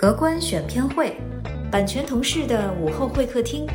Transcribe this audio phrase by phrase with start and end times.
[0.00, 1.12] 合官选片会，
[1.72, 3.66] 版权同事的午后会客厅，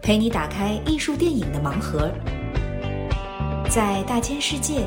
[0.00, 2.08] 陪你打开艺术电影的盲盒，
[3.68, 4.86] 在大千世界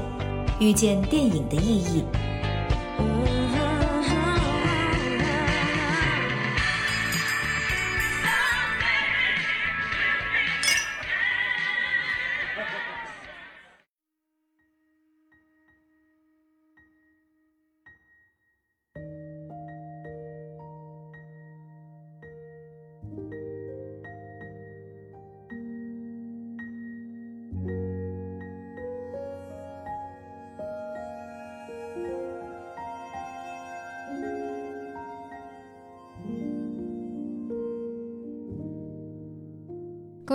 [0.62, 2.06] 遇见电影的意义。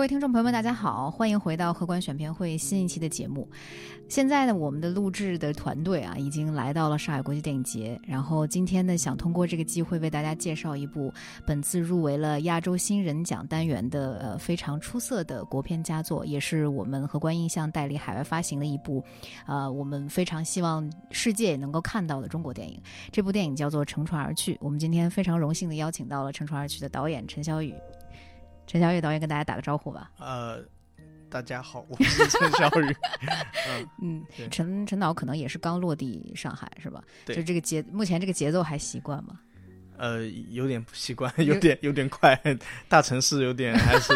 [0.09, 3.47] 听众朋友们，大家好，欢迎回到荷官选片会新一期的节目。
[4.07, 8.01] 现在呢，我们的录制的团队啊，已经来到了上海国际电影节。
[8.07, 11.13] 然后今天呢，想通过这个机会为大家介绍一部
[11.45, 19.03] 本次入围了亚洲新人奖单元的呃非常出色的国片佳作，也是我们荷官印象代理海外发行的一部，
[19.45, 22.81] 呃，我们非常希望世界也能够看到的中国电影。
[23.11, 24.55] 这部电影叫做《乘船而去》。
[24.59, 27.75] 我们今天非常荣幸的邀请到了《乘船而去》的导演陈小雨。
[28.69, 30.11] 陈小雨导演跟大家打个招呼吧。
[30.19, 30.63] 呃，
[31.27, 32.95] 大家好，我是陈小雨。
[33.99, 37.03] 嗯，陈陈导可能也是刚落地上海是吧？
[37.25, 39.39] 对，就这个节，目前这个节奏还习惯吗？
[39.99, 42.33] 呃，有点不习惯， 有点有点快，
[42.87, 44.13] 大城市有点还是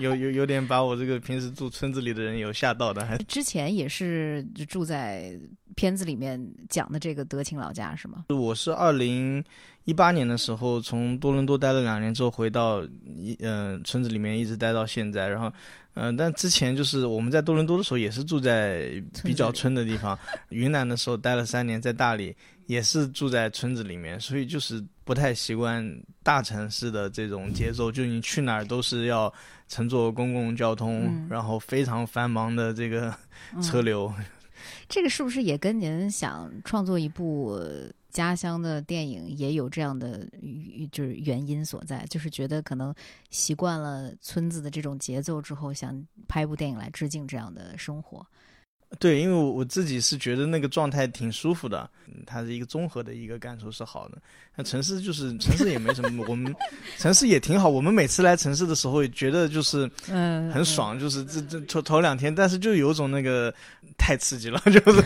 [0.00, 3.04] 有有有点把我这个平时住村子里的人有吓到的。
[3.04, 5.38] 还之前也是住在
[5.74, 8.24] 片子里面讲的这个德勤老家是吗？
[8.30, 9.44] 我是二零
[9.84, 15.52] 一八年的时候从多伦多待了两年之后回到一嗯村子里面一直待到现在，然后
[15.92, 18.90] 嗯但之前就是我们在多伦多的时候也是住在
[19.22, 22.34] 比较村的地方，云南的时候待了三年在大理。
[22.66, 27.90] 也是住在村子里面，所以就是不太习惯大城市的这种节奏。
[27.90, 29.32] 就你去哪儿都是要
[29.68, 33.16] 乘坐公共交通，然后非常繁忙的这个
[33.62, 34.12] 车流。
[34.88, 37.60] 这个是不是也跟您想创作一部
[38.10, 40.26] 家乡的电影也有这样的
[40.90, 42.04] 就是原因所在？
[42.10, 42.92] 就是觉得可能
[43.30, 48.26] 习惯了村子的这种节奏之后，想拍一部电影来致敬这样的生活。
[48.98, 51.88] 对，因为我我自己是觉得那个状态挺舒服的，
[52.24, 54.16] 它是一个综合的一个感受是好的。
[54.54, 56.54] 那城市就是城市也没什么，我们
[56.96, 57.68] 城市也挺好。
[57.68, 63.52] 我们每次来城市的时候也觉得就是嗯很爽，就是这这头头两天，但是就有种那个
[63.98, 65.04] 太刺激了， 就是。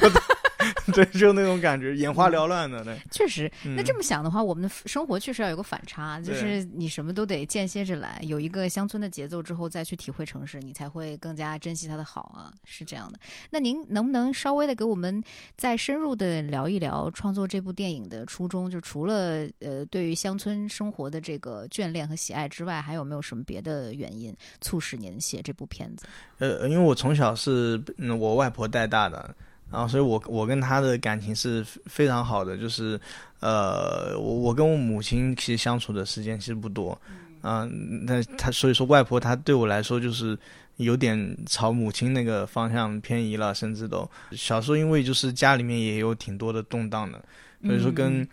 [0.94, 2.84] 对，就那种感觉，眼花缭乱的。
[2.84, 3.50] 对，确实。
[3.62, 13.18] 那这么想的话，我们的生活确实要有个反差，就是你什么都得间歇着来，有一个乡村的节奏之后，再去体会城市，你才会更加珍惜它的好啊，是这样的。
[13.50, 15.22] 那您能不能稍微的给我们
[15.56, 18.70] 再深入的聊一聊创作这部电影的初衷？
[18.70, 26.06] 就除了呃对于乡村生活的这个眷恋和喜爱之外，还有没有什么别的原因促使您写这部片子？
[26.38, 29.34] 呃，因为我从小是嗯我外婆带大的。
[29.70, 33.00] 然后，所以我我跟他的感情是非常好的，就是，
[33.40, 37.00] 呃，我我跟我母亲其实相处的时间其实不多，
[37.42, 40.38] 嗯，那他所以说外婆她对我来说就是
[40.76, 47.22] 有点朝母亲那个方向偏移了，甚至都小时候因为就是家里面也有挺多的动荡的，
[47.64, 48.20] 所以说跟。
[48.20, 48.28] 嗯，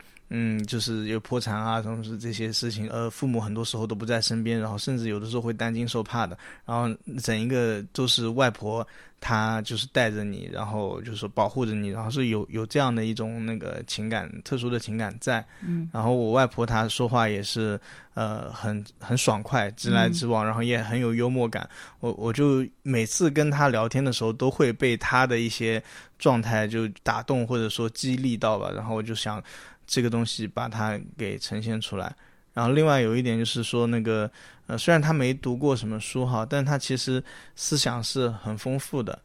[0.66, 6.94] 就是有破产啊，什么是这些事情，呃，父母很多时候都不在身边，然后甚至有的时候会担惊受怕的，然后
[7.24, 8.86] 整一个都是外婆，
[9.22, 15.44] 她就是带着你，然后就是保护着你，然后是有有这样的一种那个情感，特殊的情感在。
[15.66, 17.80] 嗯，然后我外婆她说话也是，
[18.14, 21.70] 呃，很很爽快，直来直往，然后也很有幽默感。
[22.02, 25.82] 我我就每次跟她聊天的时候，都会被她的一些
[26.20, 29.42] 状态就打动，或者说激励到吧，然后我就想。
[29.88, 32.14] 这个东西把它给呈现出来，
[32.54, 34.30] 然后另外有一点就是说，那个
[34.68, 37.24] 呃，虽然他没读过什么书哈，但他其实
[37.56, 39.18] 思想是很丰富的。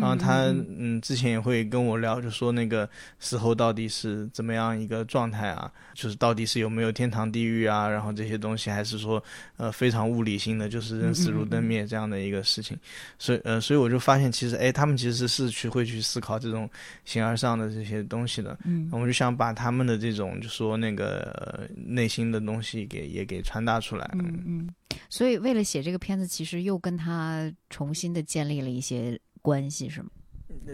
[0.00, 5.72] 然后他嗯，之前也会跟我聊，就说那个死后到底是怎么样一个状态啊？
[5.94, 7.88] 就是到底是有没有天堂地狱啊？
[7.88, 9.22] 然后这些东西还是说
[9.56, 12.78] 呃非常物理性的，就是人死如灯灭这样的一个事情。
[13.18, 16.68] 所以呃，所以我就发现其实哎，他们其实是去会去思考这种
[17.06, 18.58] 形而上的这些东西的。
[18.66, 24.10] 嗯，我就想把他们的这种就说那个内心的东西给也给传达出来。
[24.12, 24.68] 嗯嗯。
[25.08, 29.18] 所以为了写这个片子，其实又跟他重新的建立了一些。
[29.42, 30.08] 关系是吗？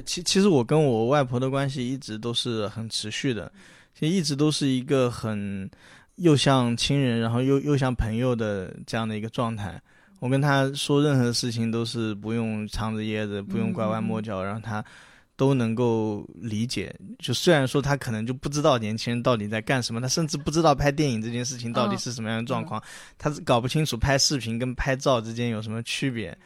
[0.04, 3.50] 其其实我跟我外婆的关系一直都是很持续的，
[3.94, 5.70] 其实一直都是一个很
[6.16, 9.80] 又像亲人，然后又又像朋友的这样的一个状态。
[10.18, 14.82] 我跟她说任何事情都是不用藏着掖着，不用拐弯抹角，然后她
[15.36, 16.94] 都能够理解。
[17.18, 22.82] 就虽然说她可能就不知道年轻人到底在干什么，她甚至不知道拍电影这件事情到底是什么样的状况，
[23.18, 26.36] 他搞不清楚拍视频跟拍照之间有什么区别。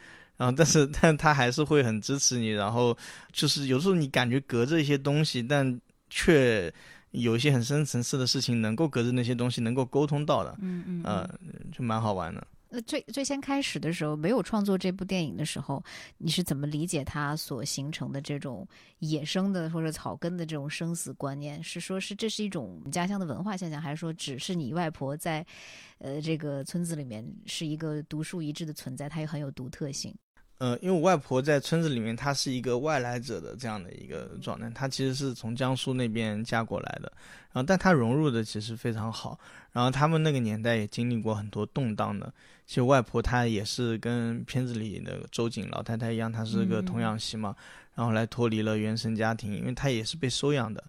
[0.41, 2.49] 然后，但是， 但他还是会很支持你。
[2.49, 2.97] 然后，
[3.31, 5.79] 就是有时候你感觉隔着一些东西，但
[6.09, 6.73] 却
[7.11, 10.57] 有一些很深层次的事情能够隔着那些东西能够沟通到的。
[10.59, 11.29] 嗯嗯，呃，
[11.71, 12.47] 就蛮好玩的。
[12.73, 15.83] 那最最先开始的时候，没有创作这部电影的时候，
[16.17, 18.67] 你是怎么理解它所形成的这种
[18.99, 21.61] 野生的或者草根的这种生死观念？
[21.61, 25.45] 是说，是这是一种家乡的文化现象，还是说，只是你外婆在，
[25.99, 30.15] 呃，这个村子里面是一个独树一帜的存在，它也很有独特性？
[30.61, 37.11] 呃，因为我外婆在村子里面，她是一个外来者的这样的一个状态，她其实是从江苏那边嫁过来的，
[37.51, 39.39] 然后但她融入的其实非常好，
[39.71, 42.31] 然后他们那个年代也经历过很多动荡的。
[42.67, 47.55] 其实外婆她也是跟片子里的周瑾老太太一样，她是个童养媳嘛，
[47.95, 50.83] 然后来脱离了原生家庭，因为她也是被收养的，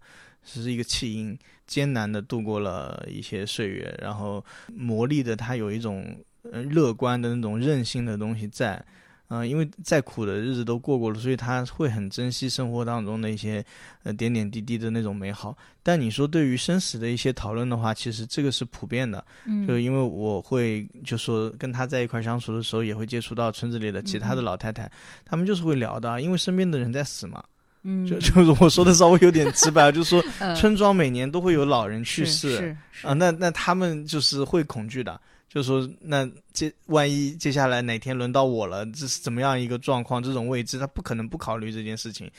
[0.44, 4.44] 只是一个弃婴，艰难的度过了一些岁月，然后
[4.74, 8.84] 磨砺的她有一种乐观的那种韧性的东西在。
[9.34, 13.64] 嗯，因为再苦的日子都过过了，所以他会很珍惜生活当中的一些
[14.02, 15.56] 呃点点滴滴的那种美好。
[15.82, 19.24] 但你说对于生死的一些讨论的话，其实这个是普遍的。
[19.46, 24.90] 嗯，就因为我会就说跟他在一块相处的时候，也会接触到村子里的其他的老太太，
[25.24, 27.42] 他们就是会聊的，因为身边的人在死嘛。
[27.84, 30.22] 嗯， 就 就是我说的稍微有点直白，就是说
[30.54, 35.18] 村庄每年都会有老人去世啊，那那他们就是会恐惧的。
[35.52, 40.22] 就说那接万一接下来哪天轮到我了，这是怎么样一个状况？
[40.22, 42.30] 这种未知，他不可能不考虑这件事情。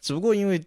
[0.00, 0.58] 只不过因为，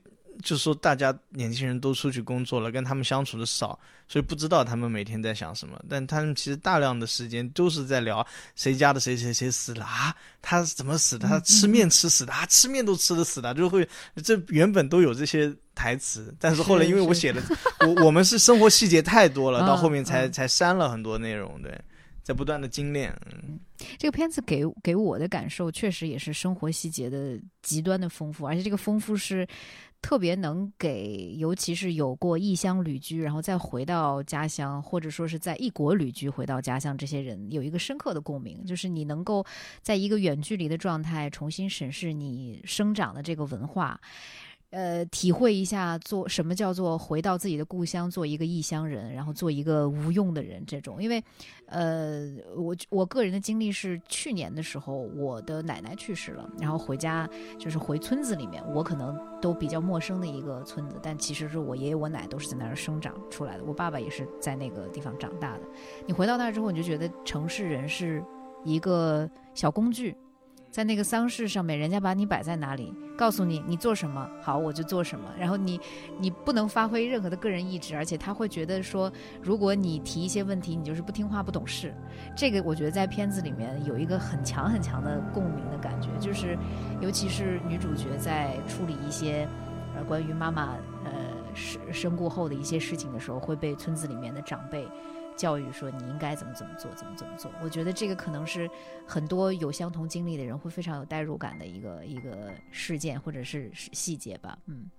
[0.44, 5.84] 就是说大家年轻人都出去工作了，跟他们相处的少，所以不知道他们每天在想什么。
[5.90, 8.24] 但他们其实大量的时间都是在聊
[8.56, 11.28] 谁家的谁谁谁死了啊，他怎么死的？
[11.28, 13.88] 他吃面吃死的啊，吃面都吃的死的，就会
[14.24, 17.42] 这原本都有这些台词，但是后来因为我写的，
[17.80, 21.76] 我我们是生活细节太多了， 到后面才才删了很多内容，对。
[22.26, 23.60] 在不断的精炼，嗯，
[24.00, 29.48] 这个片子给给我的感受确实也是生活细节的极端的丰富，而且这个丰富是
[30.02, 39.46] 特别能给，尤其是有过异乡旅居，然后再回到家乡，或者说是在异国旅居回到家乡这些人有一个深刻的共鸣，就是你能够
[39.84, 44.02] 在一个远距离的状态重新审视你生长的这个文化。
[44.76, 50.62] 呃，体会一下做什么叫做回到自己的故乡，做一个异乡人，然后做一个无用的人。
[50.68, 51.24] 这种，因为，
[51.68, 52.28] 呃，
[52.58, 57.26] 我我个人的经历是，去年的时候，我的奶奶去世了，然后回家
[57.58, 65.62] 就是回村子里面，我可能都比较陌生的一个村子，但其实是我爷爷我奶都是在那儿生长出来的，我爸爸也是在那个地方长大的。
[66.06, 68.22] 你回到那儿之后，你就觉得城市人是
[68.66, 70.14] 一个小工具。
[70.76, 75.32] 在那个丧事上面，人家把你摆在哪里，告诉你你做什么好，我就做什么。
[75.40, 75.80] 然后你
[76.20, 79.10] 你不能发挥任何的个人意志，而且他会觉得说，
[79.42, 81.94] 如果你提一些问题，你就是不听话、不懂事。
[82.36, 86.58] 这个我觉得在片子里面有一个很强很强的共鸣的感觉，就是
[87.00, 89.48] 尤其是女主角在处理一些
[89.96, 90.76] 呃关于妈妈
[91.06, 91.12] 呃
[91.54, 94.86] 身身故后的一些事情的时候，会被村子里面的长辈。
[95.36, 97.52] 教育说你应该怎么怎么做，怎么怎么做。
[97.62, 98.70] 我觉得这个可能是
[99.06, 104.58] 很多有相同经历的人会非常有代入感的一个一个事件或者是细节吧。
[104.66, 104.90] 嗯，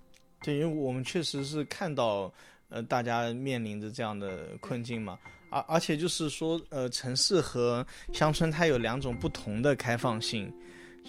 [0.43, 2.31] 对，因为我们确实是看到
[2.69, 5.17] 呃大家面临着这样的困境嘛，
[5.49, 10.53] 而而且就是说呃城市和乡村它有两种不同的开放性。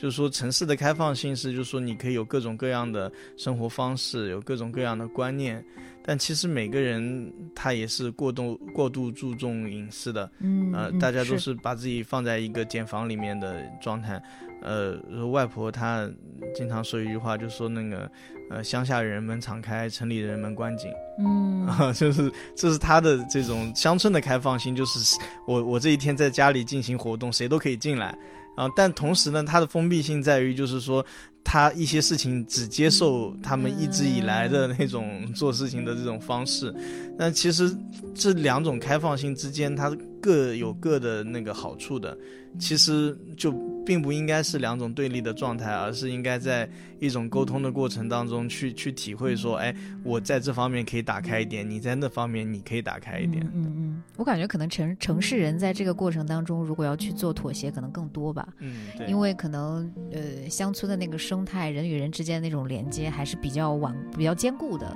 [0.00, 5.62] 就是说，城市的开放性是，就是说，你可以有各种各样的生活方式，有各种各样的观念，
[6.04, 11.52] 但其实每个人他也是过度过度注重隐私的，嗯，呃，大家都是。
[11.60, 14.22] 把自己放在一个茧房里面的状态，
[14.62, 14.96] 呃，
[15.32, 16.08] 外婆她
[16.54, 18.08] 经常说一句话，就说那个，
[18.50, 20.88] 呃，乡下人门敞开，城里人门关紧，
[21.18, 28.16] 嗯，啊， 就是这是他的这种乡村的开放性，就是我我这一天在家里进行活动，谁都可以进来。
[28.58, 31.04] 啊，但同时呢，它的封闭性在于，就是说，
[31.44, 36.74] 他一些事情只接受他们一直以来的那种做事情的这种方式。
[37.16, 37.72] 那其实
[38.16, 42.18] 这两种开放性之间，它各有各的那个好处的。
[42.58, 43.52] 其实就
[43.88, 46.68] 并不应该是两种对立的状态，而是应该在
[47.00, 53.42] 一种沟通的过程当中去去体会说，哎，我在这方面可以打开一点，你在那方面你可以打开一点。
[53.54, 58.46] 嗯嗯，我感觉可能城城市人在这个过程当中，如果要去做妥协，可能更多吧。
[58.58, 64.94] 嗯，对因为可能呃乡村的那个生态，人与人之间那种连接还是比较稳、比较坚固的。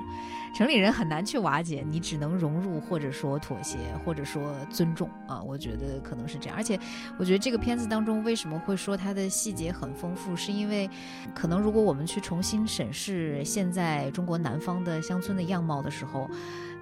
[0.54, 5.42] 城里人很难去瓦解，你只能融入，或者说妥协，或者说尊重啊。
[5.42, 6.56] 我觉得可能是这样。
[6.56, 6.78] 而且，
[7.18, 10.88] 我觉得这个片子当中为什么会说它的细节很丰富，是因为
[11.35, 16.28] 可能如果我们去重新审视现在中国南方的乡村的样貌的时候。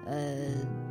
[0.03, 0.47] 呃，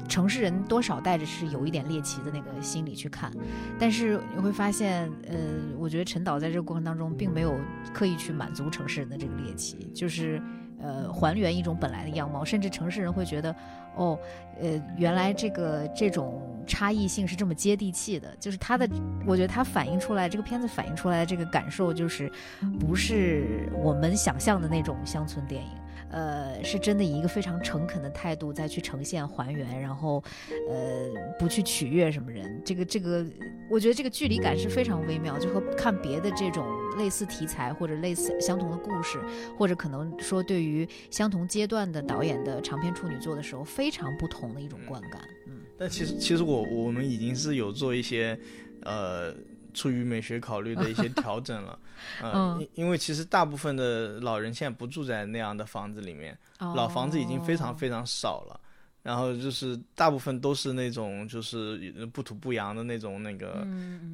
[0.09, 3.31] 城市人多少带着是有一点猎奇的那个心理去看，
[3.77, 5.37] 但是你会发现，呃，
[5.77, 7.59] 我觉得陈导在这个过程当中并没有
[7.93, 10.41] 刻意去满足城市人的这个猎奇，就是
[10.81, 13.55] 呃还原一种本来的样貌，甚至城市人会觉得，
[13.95, 14.19] 哦，
[14.61, 18.89] 呃，原来这个这种差异性是这么接地气的，就是它的，
[19.27, 22.31] 我觉得它反映出来这个片子反映出来的这个感受，就是
[22.79, 25.71] 不是我们想象的那种乡村电影。
[26.09, 30.23] 呃，是真的以一个非常诚恳的态度再去呈现还原，然后，
[30.69, 32.61] 呃，不去取悦什么人。
[32.65, 33.25] 这个这个，
[33.71, 36.67] 我觉得这个距离感是非常微妙，就和看别的这种
[36.99, 39.19] 类似题材或者类似相同的故事，
[39.59, 45.21] 或者可能说对于相同阶段的导演的长篇处女作的时候，非常不同的一种观感。
[45.47, 48.39] 嗯，但其实其实我我们已经是有做一些，
[48.83, 49.35] 呃。
[49.75, 51.79] 出于美学考虑的一些 调整了，
[52.23, 58.61] 嗯，因因为其实大部分的老人现在不住在那样的房子里面，老房子已经非常非常少了，
[59.03, 63.67] 然后就是大部分都是那种就是不土不洋的那种那个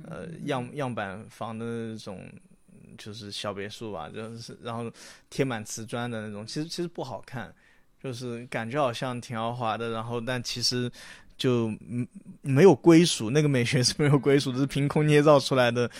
[0.08, 2.28] 呃样样板房的那种，
[2.98, 4.90] 就是小别墅吧，就是然后
[5.30, 7.54] 贴满瓷砖的那种，其实其实不好看，
[8.02, 10.90] 就是感觉好像挺豪华的，然后但其实。
[11.36, 12.06] 就嗯
[12.42, 15.90] 没有归属，那个美学是没有归属，这是凭空捏造出来的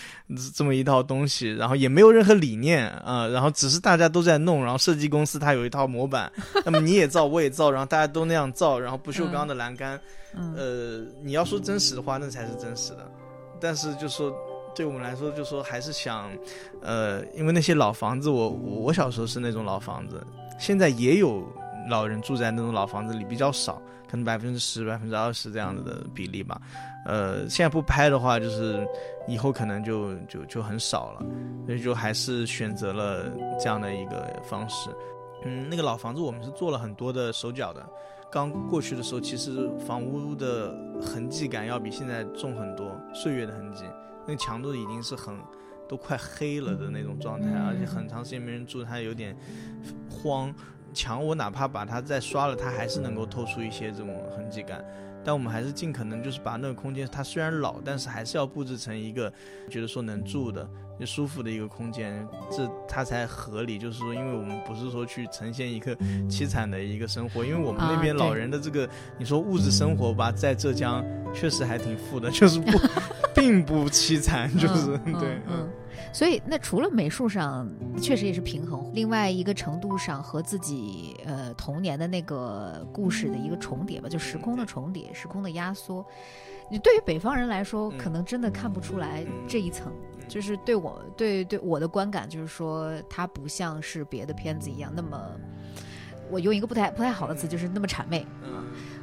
[0.54, 6.30] 这么一套东西，然后也没有任何理念啊，然后只是大家都在弄，然后设计公司它有一套模板，
[6.64, 10.00] 那么你也造我也造，然后大家都那样造，然后不锈钢的栏杆，
[10.56, 13.10] 呃，你要说真实的话，那才是真实的，
[13.60, 14.32] 但是就说
[14.74, 16.30] 对我们来说，就说还是想，
[16.80, 20.24] 呃，因为那些老房子，我我小时候是那种老房子，
[20.60, 21.44] 现在也有
[21.90, 23.82] 老人住在那种老房子里，比较少。
[24.08, 26.60] 可能百分之十、百分之二十这样子的比例吧，
[27.04, 28.86] 呃，现在不拍的话，就是
[29.26, 31.26] 以后可能就就就很少了，
[31.66, 34.90] 所以就还是选择了这样的一个方式。
[35.44, 37.84] 嗯，那个老房子我们是做了很多的手脚的，
[38.30, 43.84] 刚过去的时候，其实房屋的痕迹感要比现在重很多，岁月的痕迹，
[44.26, 45.36] 那个墙都已经是很
[45.88, 49.36] 都快黑了的那种状态，而且很长时间没人住，它有点
[50.08, 50.54] 荒。
[50.96, 54.82] 墙我哪怕把它再刷了，它还是能够透出一些这种痕迹感。
[55.22, 59.30] 但我们还是尽可能就是把那个空间，它虽然老，但是还是要布置成一个
[59.68, 60.68] 觉得说能住的、
[61.00, 63.76] 就舒服的一个空间，这它才合理。
[63.76, 65.96] 就是说，因为我们不是说去呈现一个
[66.30, 68.88] 凄惨的一个生活，因为我们那边老人的这个，
[69.18, 72.78] 你说物质生活吧，在浙江确实还挺富的， 就是不
[73.34, 75.68] 并不凄惨，就是对，嗯。
[76.16, 77.70] 所以，那除了美术上
[78.00, 86.02] 确实也是平衡，另外一个程度上和自己呃童年的那个故事的一个重叠吧，就时空的重叠，时空的压缩。
[86.70, 89.92] 你对于北方人来说，可能真的看不出来这一层。
[90.26, 95.20] 就是对我对对我的观感，就是说它不像是别的片子一样那么，
[96.30, 98.26] 我用一个不太不太好的词，就是那么谄媚。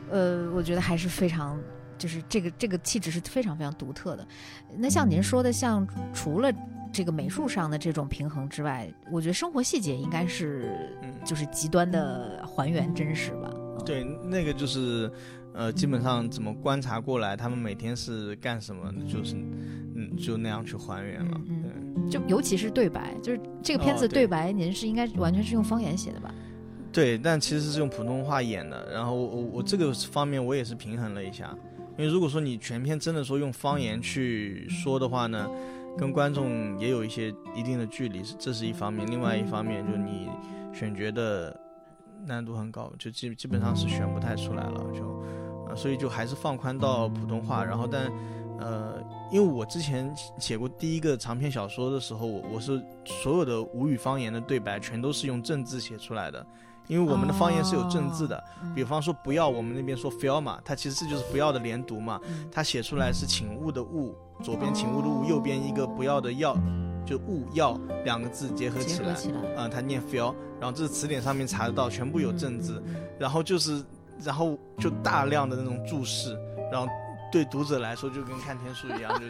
[0.09, 1.61] 呃，我觉得还是非常，
[1.95, 4.27] 就是这个这个气质是非常非常独特的。
[4.75, 6.51] 那像您说的，像除了。
[6.93, 10.95] 这个美术上的这种平衡之外，我觉得生活细节应该是，
[11.25, 13.51] 就是极端的还原真实吧。
[13.83, 15.11] 对，那个就是，
[15.55, 19.35] 呃，基本上怎么观察过来，他们每天是干什么，就是，
[19.95, 21.41] 嗯，就那样去还原了。
[21.47, 26.31] 嗯，就尤其是对白，就是这个片子对白，您是应该完全是用方言写的吧？
[26.91, 28.93] 对，但其实是用普通话演的。
[28.93, 31.57] 然后我我这个方面我也是平衡了一下，
[31.97, 35.49] 因为如果说你全篇真的说用方言去说的话呢。
[35.97, 39.09] 跟观众也有一些一定的距离，这是一方面。
[39.09, 40.29] 另外一方面，就你
[40.73, 41.55] 选角的
[42.25, 45.23] 难度很高，就基基本上是选不太出来了，就
[45.67, 47.63] 啊，所以就还是放宽到普通话。
[47.63, 48.11] 然后，但
[48.59, 56.45] 呃，因为我之前写过第一个长篇小说的时候，我我是所有的吴语方言的对白全都是用正字写出来的。
[56.87, 58.43] 因为我们的方言是有正字的，
[58.75, 62.19] 比方说不要，我们那边说 feel 嘛，它其实这就是不要的连读嘛，
[62.51, 66.55] 它写出来是请勿的勿，左边请勿的勿，右边一个不要的要，
[67.05, 69.15] 就勿要两个字结合起来，
[69.57, 72.83] 嗯，它念 feel，然后这是词典上面查得到，全部有正字，
[73.17, 73.83] 然后就是，
[74.21, 76.37] 然后就大量的那种注释，
[76.71, 76.87] 然后
[77.31, 79.25] 对读者来说就跟看天书一样，就。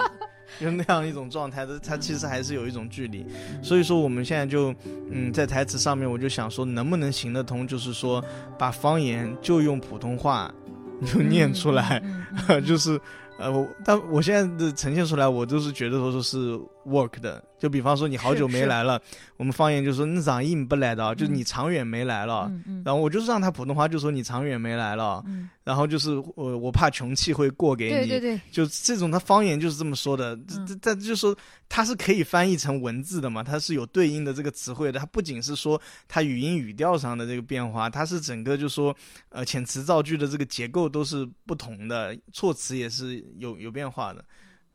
[0.60, 3.26] 就那样一种状态，它它其实还是有一种距离，
[3.62, 4.74] 所以说我们现在就，
[5.12, 8.24] 嗯，在台词上面我就想说，能不能行得通，就是说
[8.58, 10.54] 把方言就用普通话
[11.06, 12.02] 就念出来，
[12.66, 13.00] 就是，
[13.38, 17.44] 呃，但我现在的呈现出来，我都是觉得说说是 work 的。
[17.58, 19.02] 就比方说你好久没来了，
[19.38, 22.52] 我们方言就说你长硬不来的，就是你长远没来了。
[22.84, 25.24] 然后我就是让他普通话就说你长远没来了。
[25.64, 30.38] 然后就是我我怕穷气会过给你，对对对，就这种他方言就是这么说的。
[30.68, 31.34] 这这就说
[31.70, 35.00] 它是可以翻译成文字的嘛，它是有对应的这个词汇的。
[35.00, 38.94] 它不仅是说它语音语调上的这个变化，它是整个就说
[39.30, 44.26] 呃遣词造句的这个结构都是不同的，措辞也是有有变化的。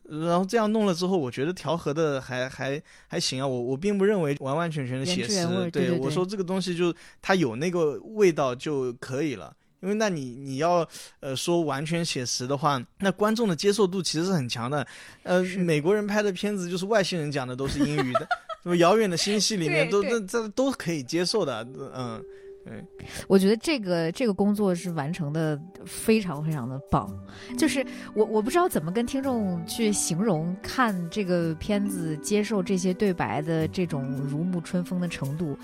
[0.09, 3.47] 然后这样弄了之后，我觉得调和的还还还行啊。
[3.47, 9.55] 我我并不认为完完全全的写实，对我说这个东西就它有那个味道就可以了。
[9.81, 10.85] 因为那你你要
[11.21, 14.85] 呃说完全写实的话，那观众的接受度其实是很强的。
[15.23, 18.27] 呃，美国人拍的片子就是外星人讲的都是英语的，
[18.65, 21.65] 什么遥远的星系里面都这这都可以接受的。
[21.95, 22.21] 嗯，
[22.69, 22.85] 对，
[23.27, 27.09] 我觉得这个这个工作是完成的非常非常的棒。
[27.57, 27.85] 就是
[28.15, 35.59] 我我不知道怎么跟听众去形容看这个片子接受这些对白的这种如沐春风的程度。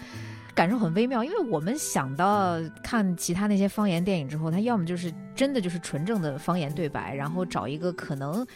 [0.55, 8.47] 感受很微妙，因为我们想到看其他那些方言电影之后，他要么就是真的就是纯正的方言对白，然后找一个可能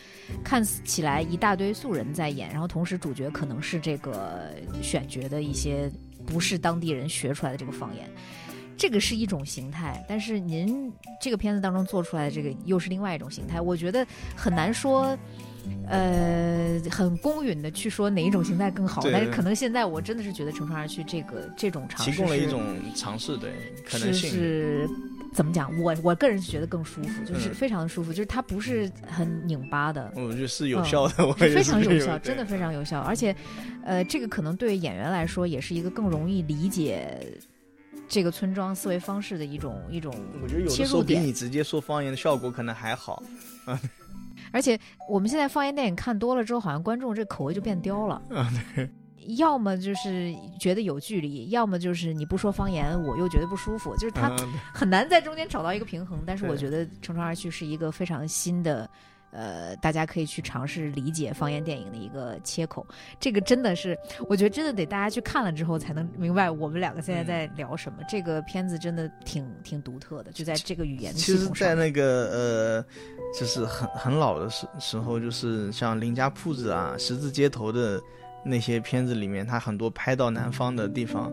[0.45, 5.91] 看起来一大堆素人在演，然后同时主角可能是这个选角的一些
[6.25, 8.09] 不是当地人学出来的这个方言，
[8.79, 10.03] 这个是一种形态。
[10.09, 15.19] 但是您这个片子当中做出来的这个又是另外一种形态，我觉得很难说。
[15.87, 22.63] 呃，很公允的去说哪一种形态更好，但是可能现在我真的是觉得《乘船而去》这个这种尝试提供了一种
[22.95, 23.51] 尝试，对，
[23.85, 24.89] 可能性是
[25.31, 25.71] 怎么讲？
[25.83, 30.11] 我我个人是觉得更舒服，就是非常的舒服，就是它不是很拧巴的。
[30.15, 33.01] 我觉得是有效的，非常有效，真的非常有效。
[33.01, 33.37] 而且，
[33.85, 37.21] 呃，这个可能对演员来说也是一个更容易理解
[38.09, 43.23] 这个村庄思维方式的一种一种我觉得有的时候比你直接说方言的效果可能还好，
[43.67, 43.79] 嗯。
[44.51, 48.23] 而且我们现在方言电影看多了之后，好像观众这口味就变刁了。
[48.31, 48.89] 啊，对。
[49.37, 54.35] 要么就是觉得有距离，要么就是你不说方言，我又觉得不舒服，就是他
[54.73, 56.23] 很难在中间找到一个平衡。
[56.25, 58.89] 但是我觉得《乘船而去》是一个非常新的。
[59.31, 62.87] 呃，大家可以去尝试理解方言电影的一个切口，
[63.21, 63.97] 这个真的是，
[64.29, 67.99] 我觉得真的得大家去看了之后才能明白我们两个现在在聊什么。
[68.09, 72.85] 这个片子真的挺挺独特的，就在这个语言其实，在那个呃，
[73.39, 78.01] 就是很很老的时时候，就是像林家铺子啊、十字街头的
[78.45, 81.31] 那些片子里面，它很多拍到南方的地方，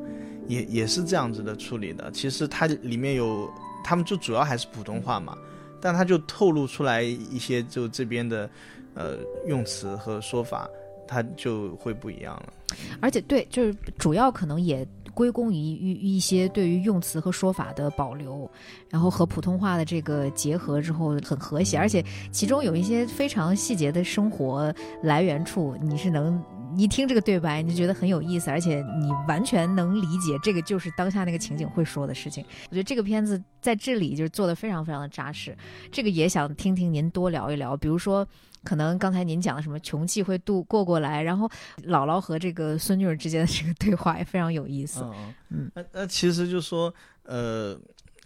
[0.47, 2.11] 也也是这样子的处理的。
[2.11, 3.49] 其实它里面有，
[3.85, 5.37] 他们就主要还是普通话嘛。
[5.85, 8.49] 但他就透露出来一些，就这边的，
[8.95, 10.67] 呃，用词和说法，
[11.07, 12.53] 它就会不一样了。
[12.99, 18.49] 而且，对，就是主要可能也归功于于一些对于用词和说法的保留，
[18.89, 21.77] 然后和普通话的这个结合之后很和谐。
[21.77, 26.43] 而且其中有一些非常细节的生活来源处，你是能。
[26.77, 32.45] 一听这个对白，你就觉得很有意思，而且你完全能理解这个就是当下那个情景会说的事情。
[32.69, 35.55] 我觉得这个片子在这里就是做的非常非常的扎实。
[35.91, 38.27] 这个也想听听您多聊一聊，比如说，
[38.63, 41.47] 可能刚才您讲的什么穷气会渡过过来，然后
[41.83, 45.05] 姥姥和这个孙女儿之间的这个对话也非常有意思。
[45.49, 47.77] 嗯，那那其实就说，呃，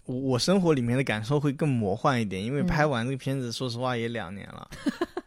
[0.05, 4.69] 我生活里面的感受会更魔幻一点，因为拍完这个片子，说实话也两年了，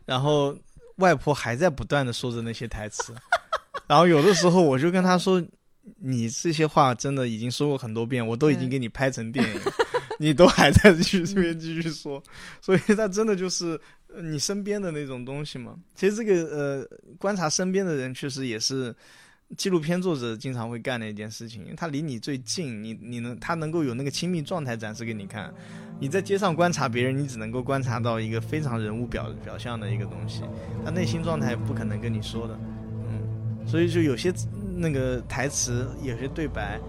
[0.04, 0.56] 然后。
[0.96, 3.14] 外婆还在不断的说着那些台词，
[3.86, 5.42] 然后有的时候我就跟她说
[6.00, 9.60] ：“你这些话真的已经说过很多遍，我都已经给你拍成电影，
[10.18, 12.22] 你都还在继续这边继续说，
[12.60, 13.80] 所以她真的就是
[14.22, 15.74] 你身边的那种东西嘛。
[15.94, 18.94] 其实这个呃，观察身边的人，确实也是。”
[19.56, 25.52] 纪录片作者经常会干的一件事情，因为他离你最近，你你能他能够有那个亲密状态展示给你看。
[26.00, 30.42] 你在街上观察别人，你只能够观察到一个非常人物表表象的一个东西，
[30.84, 32.58] 他内心状态不可能跟你说的。
[33.08, 34.32] 嗯，所以就有些
[34.74, 36.80] 那个台词，有些对白，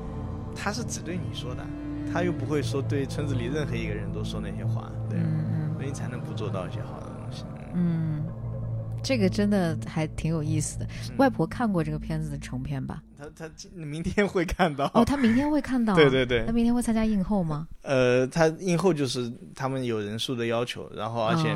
[0.55, 1.63] 他是只对你说的，
[2.11, 5.19] 他又不会说对村子里任何一个人都说那些话，对，
[5.75, 7.43] 所以你才能捕捉到一些好的东西。
[7.75, 8.12] 嗯。
[9.03, 10.87] 这个真的还挺有意思的。
[11.17, 13.03] 外婆看过这个片子的成片吧？
[13.17, 15.93] 她她明天会看到哦，他明天会看到。
[15.95, 17.67] 对对对，她明天会参加映后吗？
[17.81, 21.55] 呃，她映后就是他们有人数的要求，然后而且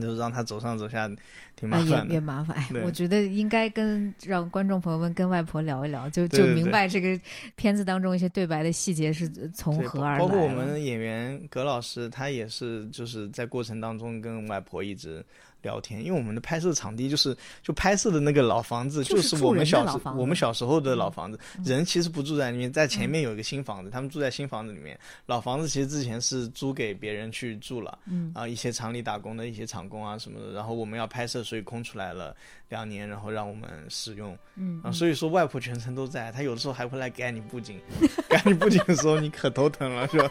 [0.00, 1.10] 就让他走上走下。
[1.54, 2.56] 挺麻烦，也也麻烦。
[2.56, 7.20] 哎，我觉得应该跟让观众朋友们跟外婆聊一聊，就就明白这个
[7.56, 10.18] 片子当中一些对白的细节是从何而来。
[10.18, 15.24] 包括我们演员葛老师，他也是就是在过程当中跟外婆一直
[15.62, 24.98] 聊天，因为我们的拍摄场地就是就拍摄的那个老房子，就是我们小时我们小时候的老房子，人其实不住在里面，在前面有一个新房子，他们住在新房子里面。
[25.26, 27.98] 老房子其实之前是租给别人去住了，
[28.34, 30.52] 啊，一些厂里打工的一些厂工啊什么的。
[30.52, 32.34] 然后我们要拍摄，所以空出来了
[32.68, 34.36] 两年，然后让我们使用。
[34.56, 37.80] 嗯啊，所以说外婆全程都在，她有的时候还会来改你布景，
[38.28, 40.30] 改你布景的时候你可头疼了，是吧？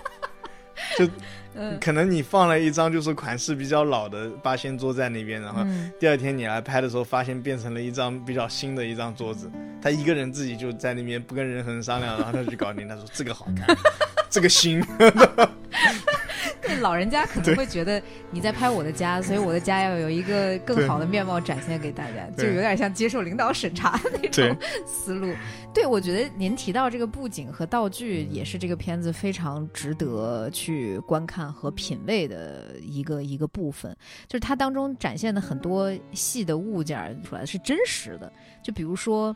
[0.98, 1.08] 就，
[1.80, 5.66] 可能你放了一张就是款式比较老的八仙桌在那边，然后
[6.00, 13.76] 第二天你来拍的时候，发现变成了一张比较新的一张桌子，他一个人自己就在那边不跟任何人商量，然后他就搞定，他说这个好看，
[14.30, 14.82] 这个新。
[16.82, 25.34] 老人家可能会觉得你在拍我的家，所以我的家要有一个更好的面貌展现给大家，就有点像接受领导审查的那种思路。
[25.74, 33.96] 对，我觉得您提到这个布景和道具，也是这个片子非常值得去观看和品味的一个一个部分。
[34.28, 39.36] 就是它当中展现的很多细的物件出来是真实的，就比如说，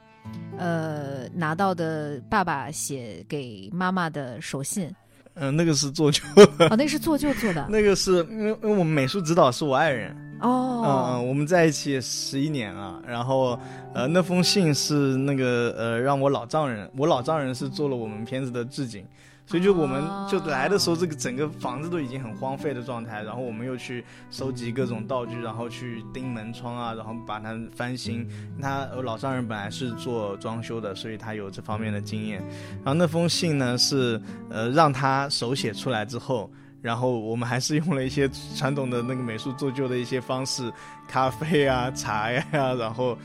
[0.57, 4.93] 呃，拿到的爸爸写给妈妈的手信。
[5.35, 6.21] 嗯，那个是做旧
[6.57, 7.65] 啊哦，那是做旧做的。
[7.69, 13.59] 那个是因为因为我们美术指导是我爱人哦，嗯嗯，我们在一起十一年了，然后
[13.93, 19.05] 呃那封信是那个呃让我老丈人，我老丈人是做了我们片子的置景。
[19.47, 28.27] 所以就我们就来的时候，这个整个房子都已经很荒废的状态，然后我们又去收集各种道具，然后去钉门窗啊，然后把它翻新。
[28.59, 32.43] 他老丈人本来是做装修的，所以他有这方面的经验。
[32.83, 34.19] 然后那封信呢是
[34.49, 36.49] 呃让他手写出来之后，
[36.85, 40.71] 然后我们还是用了一些传统的那个美术做旧的一些方式，
[41.07, 42.45] 咖啡啊、茶呀，
[42.77, 43.17] 然后。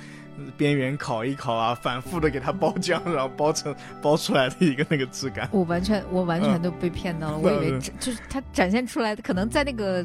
[0.57, 5.49] 边缘烤一烤啊，反复的给它包浆，然后包成 包出来的一个那个质感。
[5.53, 10.05] 我完全我完全都被骗到了，我以为就是它展现出来的，可能在那个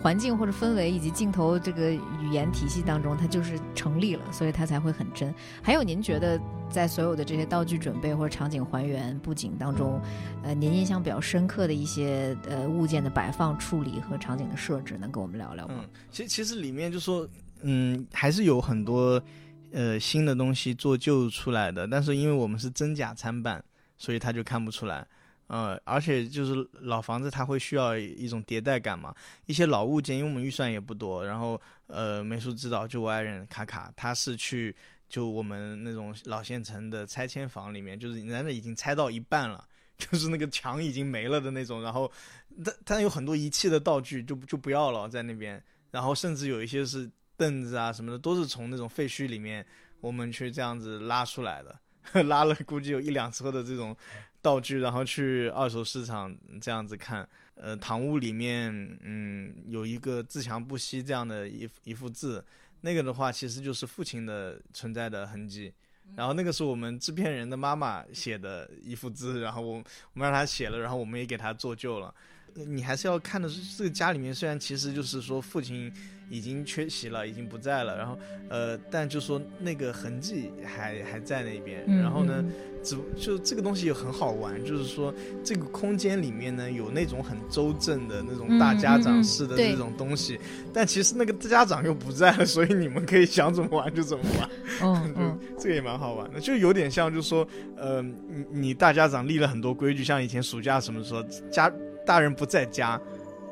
[0.00, 5.34] 环境或者氛围以及镜头这个语言体系当中，它就是成立了，所以它才会很真。
[5.62, 10.00] 还有，您觉得在所有的这些道具准备或者场景还原、布景当中，
[10.42, 15.74] 呃，您印象比较深刻的一些呃物件的摆放处理和场景的设置，能跟我们聊聊吗？
[15.78, 17.28] 嗯，其实其实里面就说，
[17.62, 19.22] 嗯，还是有很多。
[19.76, 23.62] 呃，新的东西做旧出来的，但是因为我们是真假参半，
[23.98, 25.06] 所以他就看不出来。
[25.48, 29.14] 呃，而且就是老房子，它会需要一种迭代感嘛。
[29.44, 34.74] 一些老物件，因为我们预算也不多，然后呃，美术指导就我爱人卡卡，他是去
[35.10, 39.62] 就我们那种老县城的拆迁房里面，就是人家已经拆到一半了，
[39.98, 42.10] 就是那个墙已经没了的那种，然后
[42.64, 47.10] 他他有很多遗弃的道具就就不要了在那边，然后甚至有一些是。
[47.36, 49.64] 凳子啊什么的都是从那种废墟里面
[50.00, 51.78] 我们去这样子拉出来的，
[52.24, 53.96] 拉了估计有一两车的这种
[54.40, 57.28] 道具，然后去二手市场这样子看。
[57.58, 58.70] 呃，堂屋里面
[59.02, 62.44] 嗯有一个自强不息这样的一一幅字，
[62.82, 65.72] 那个的话其实就是父亲的存在的痕迹。
[66.14, 72.14] 然后那个是我们制片人的妈妈写的一幅字，然后我我们让他写了，然后我们也给他做旧了。
[72.64, 75.92] 你还是要看的是这个家里面，虽然其实就是说父亲
[76.30, 81.84] 已经缺席了，已经不在了，然后呃，但就说那个痕迹还还在那边。
[81.86, 82.44] 然后呢，
[82.82, 85.14] 只就这个东西也很好玩，就是说
[85.44, 90.38] 这个空间里面呢有那种很周正的那种大家长式的那种东西，
[90.72, 94.50] 但其实那个家长又不在了，所以你们可以想怎么玩就怎么玩。
[94.82, 101.70] 嗯 嗯，这个也蛮好玩的，就有点像就是说，呃，你你大家长立了很多规矩，像以前暑假什么时候家。
[102.06, 102.98] 大人不在家，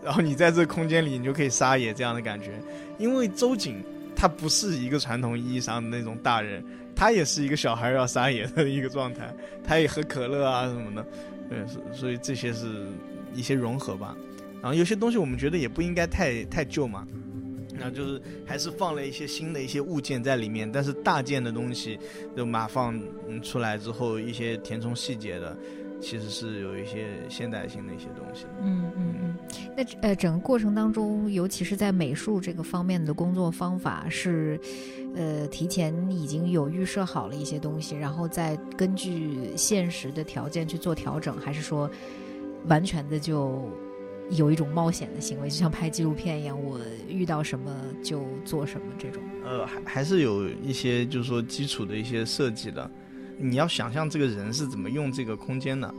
[0.02, 2.52] 然后你在这个空间里，你就可以撒野这样的感觉。
[2.96, 3.82] 因为周瑾
[4.14, 6.64] 他不是一个传统意义上的那种大人，
[6.94, 9.34] 他也是一个小孩要撒野的一个状态，
[9.66, 11.06] 他也喝可乐啊什么的。
[11.50, 11.58] 对，
[11.92, 12.86] 所以这些是
[13.34, 14.16] 一些融合吧。
[14.62, 17.06] 然后有些东西我们觉得也不应该太太旧嘛，
[17.78, 20.70] 那就是还是放了一些新的一些物件在里面。
[20.70, 21.98] 但是大件的东西
[22.34, 22.98] 就码放
[23.42, 25.54] 出来之后，一些填充细节的。
[26.04, 28.44] 其实是有一些现代性的一些东西。
[28.60, 29.36] 嗯嗯嗯。
[29.74, 34.60] 那呃，整个过程当中，尤其是在美术这个方面的工作方法，是
[35.16, 41.90] 呃提前已经有预设好了一些东西，然后再根据现实的条件去做调整，还是说
[42.66, 43.66] 完全的就
[44.30, 49.22] 有一种冒险的行为，就像拍纪录片一样，我遇到什么就做什么这种？
[49.42, 52.90] 呃，还还是有一些就是说基础的一些设计的。
[53.38, 55.92] 你要想象这个人是怎么用这个空间的，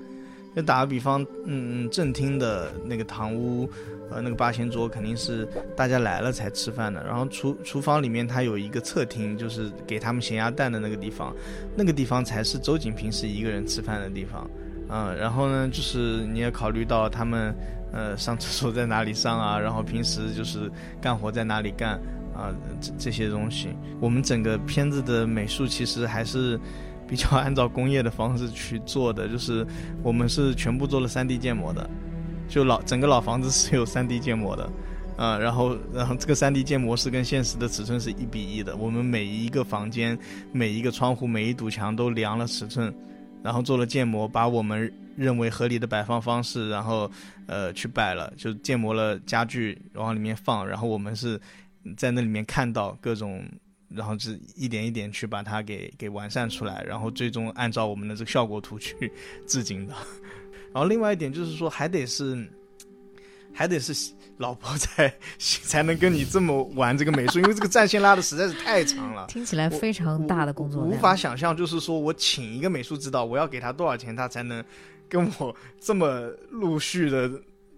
[0.55, 3.69] 就打个比方，嗯，正厅的那个堂屋，
[4.09, 7.03] 呃，那个八仙桌肯定是大家来了才吃饭的。
[7.05, 11.35] 然后厨厨房里面它有一个侧厅，就是给他们咸鸭蛋的那个地方，
[11.75, 14.49] 那个地方才是周瑾平时一个人吃饭的地方。
[14.89, 17.55] 嗯，然后呢，就是你也考虑到他们，
[17.91, 20.71] 呃，上厕所在哪里上啊， 然后平时就是
[21.01, 21.99] 干活在哪里干。
[22.35, 23.69] 啊这这些东西。
[23.97, 26.59] 我们整个片子的美术其实还是
[27.07, 29.65] 比较按照工业的方式去做的，就是
[30.03, 31.89] 我们是全部做了 3D 建模的，
[32.47, 34.69] 就老整个老房子是有 3D 建模的。
[35.17, 38.75] 啊，然后，然后这个 3D 建模是跟现实的尺寸是一比一的。
[38.75, 40.19] 我们每一个房间、
[40.51, 42.93] 每一个窗户、每一堵墙都量了尺寸，
[43.41, 47.09] 然后做了建模，把我们认为合理的摆放方式，然后
[47.47, 51.39] 呃去摆了，就建模了家具往里面放，然后我们是
[51.95, 53.41] 在那里面看到各种，
[53.95, 59.11] 然后是一点一点去把它给给完善出来，然后最终按照我们的这个效果图去
[59.47, 59.93] 置景的。
[60.73, 62.47] 然后另外一点就是说，还得是，
[63.53, 63.93] 还得是。
[64.37, 74.61] 老婆才 才能跟你这么玩这个美术，因为这个战线拉的实在是太长了， 听起来非常大的工作无法想象，就是说我请一个美术指导，我要给他多少钱，他才能
[75.07, 77.31] 跟我这么陆续的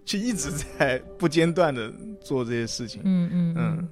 [0.04, 3.02] 去一直在不间断的做这些事情。
[3.04, 3.88] 嗯嗯嗯。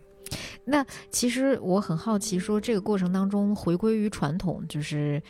[0.67, 5.23] 那其实我很好奇，说这个过程当中回归于传统，就是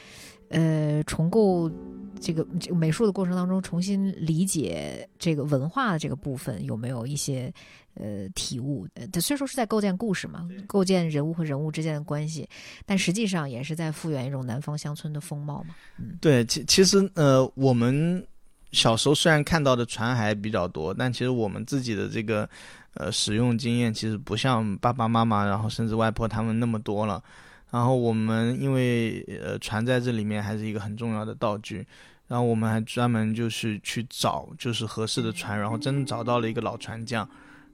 [0.48, 1.70] 呃重构。
[2.18, 7.52] 这个这个美术的过程当中，重新理解这个文化的这个部分，有没有一些
[7.92, 8.88] 呃体悟？
[8.94, 12.48] 呃，虽说是在构建故事嘛，构建人物和人物之间的关系，
[12.86, 15.74] 但实际上也是在复原一种南方乡村的风貌嘛。
[15.98, 18.26] 嗯，对，其其实呃，我们
[18.72, 22.48] 小时候虽然看到的船还比较多，但其实我们自己的这个
[22.96, 27.22] 呃使用经验，其实不像爸爸妈妈，然后甚至外婆他们那么多了。
[27.70, 31.86] 然后我们因为呃船在这里面还是一个很重要的道具，
[32.28, 37.28] 然后我们还专门就是去找就是合适的船，然后真的找到了一个老船匠，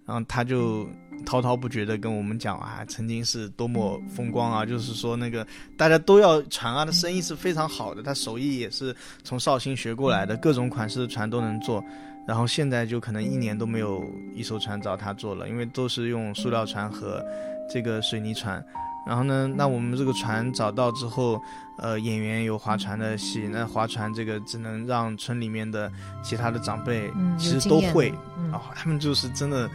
[0.06, 0.88] 然后他就
[1.26, 11.84] 滔滔不绝的跟我们讲啊，曾经是多么风光啊，就是说那个大家都要船啊，他生意是非常好的，他手艺也是从绍兴学过来的，各种款式的船都能做，
[12.26, 14.04] 然后现在就可能一年都没有
[14.34, 17.24] 一艘船找他做了，因为都是用塑料船和
[17.68, 18.64] 这个水泥船。
[19.06, 19.48] 然后呢？
[19.56, 21.40] 那我们这个船找到之后，
[21.78, 25.90] 呃，演员有划船的戏，那划船这个只能让村里面的
[26.22, 28.10] 其他的长辈其实都会，
[28.52, 29.68] 啊，他们就是真的。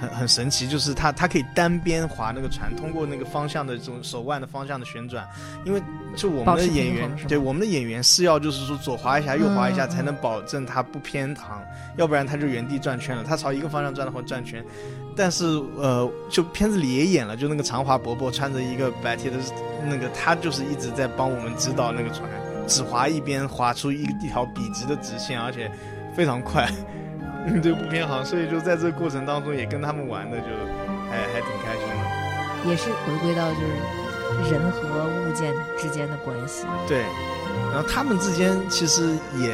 [0.00, 5.26] 很很神奇，就是它它可以单边划那个船，通过那个方向的这种手腕的方向的旋转，
[5.64, 5.82] 因为
[6.14, 11.62] 就我们的演员，对我们的演员是要就是说左划一下右划一下才能保证它不偏航，
[11.96, 13.24] 要不然它就原地转圈了。
[13.24, 14.64] 它朝一个方向转的话转圈，
[15.16, 15.44] 但是
[15.76, 19.36] 呃，就片子里也演了，就那个长华伯伯穿着一个白 T 的
[19.84, 22.28] 那个，他就是一直在帮我们指导那个船，
[22.66, 25.70] 只划一边划出一一条笔直的直线，而且
[26.14, 26.70] 非常快。
[27.62, 30.46] 对不偏航，所以就在这个过程当中也跟他们玩的就
[31.08, 36.66] 还还挺开心的，也是回归到就是人和物件之间的关系。
[36.86, 37.04] 对，
[37.72, 39.50] 然后他们之间其实也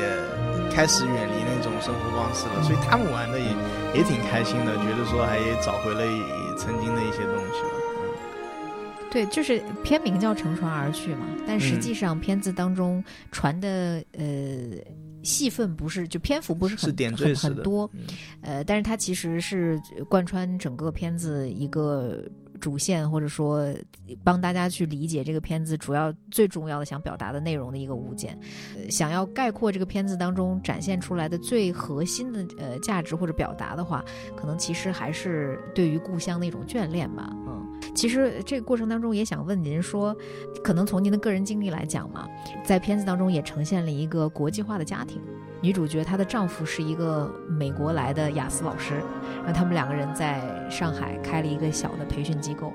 [0.72, 3.46] 开始远离那种生活方式了，所以他们玩的也
[3.94, 6.00] 也挺开心的，觉得说还也找回了
[6.56, 7.70] 曾经的一些东西了。
[9.10, 14.24] 对，就是片名叫《乘船而去》嘛，但实际上片子当中船的呃。
[15.24, 17.90] 戏份不是就篇幅不是很很很多，
[18.42, 22.22] 呃，但是它其实是贯穿整个片子一个
[22.64, 23.68] 主线，或者说
[24.22, 28.38] 帮大家去理解这个片子主要最重要的想表达的内容的一个物件。
[28.74, 34.02] 呃想要概括这个片子当中展现出来的最核心的呃价值或者表达的话，
[34.34, 37.30] 可能其实还是对于故乡的一种眷恋吧。
[37.46, 40.16] 嗯，其实这个过程当中也想问您说，
[40.62, 42.26] 可能从您的个人经历来讲嘛，
[42.64, 45.20] 在片子当中也呈现了一个国际化的家庭。
[45.64, 48.96] 女主角她的丈夫是一个美国来的雅思老师，
[49.38, 52.70] 然后他们两个人在上海开了一个小的培训机构，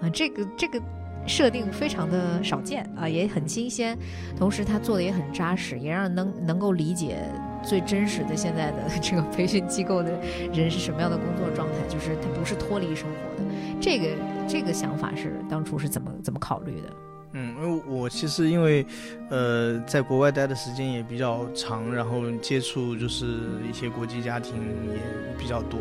[0.00, 0.82] 啊，这个这个
[1.24, 3.96] 设定非常的少见啊，也很新鲜，
[4.36, 7.16] 同时他做的也很扎实，也让能能够理解
[7.62, 10.10] 最真实的现在的这个培训机构的
[10.52, 13.48] 人是什么样的工作状态，就是他不是脱离生活的，
[13.80, 14.08] 这个
[14.48, 16.88] 这个想法是当初是怎么怎么考虑的？
[17.32, 18.84] 嗯，因为我其实因为，
[19.30, 23.26] 呃，在国外待的时间也比较长，然后接触就是
[23.68, 24.54] 一些国际家庭
[24.92, 25.00] 也
[25.38, 25.80] 比较多，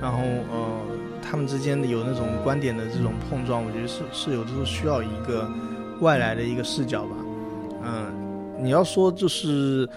[0.00, 0.18] 然后
[0.50, 0.80] 呃，
[1.22, 5.50] 他们之间的有那种观点的这种碰撞，我觉得是是有的时候需要一个
[6.00, 7.16] 外来的一个视角吧。
[7.84, 8.12] 嗯，
[8.58, 9.88] 你要说就是。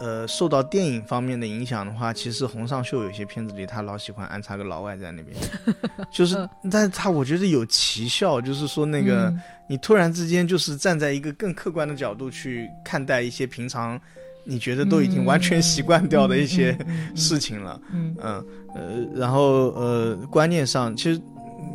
[0.00, 5.36] 呃，受到电影方面的影响的话，其实洪尚秀有些片子里，他老喜欢安插个老外在那边，
[6.10, 9.32] 就是，但是他我觉得有奇效，就是说那个
[9.68, 14.00] 你突然之间就是站在一个更客观的角度去看待一些平常
[14.44, 16.76] 你觉得都已经完全习惯掉的一些
[17.14, 18.14] 事情了，嗯。
[18.18, 21.20] 呃，然后呃观念上其实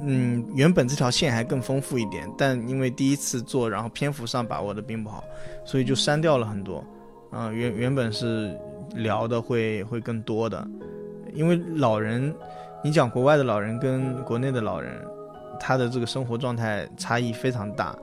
[0.03, 5.23] 嗯原本这条线还更丰富一点，但因为第一次做，然后篇幅上把握的并不好，
[5.65, 6.85] 所以就删掉了很多。
[7.31, 8.57] 啊，原原本是
[8.95, 10.67] 聊的会会更多的，
[11.33, 12.33] 因为老人，
[12.83, 14.99] 你讲国外的老人跟国内的老人，
[15.59, 17.97] 他的这个生活状态差异非常大。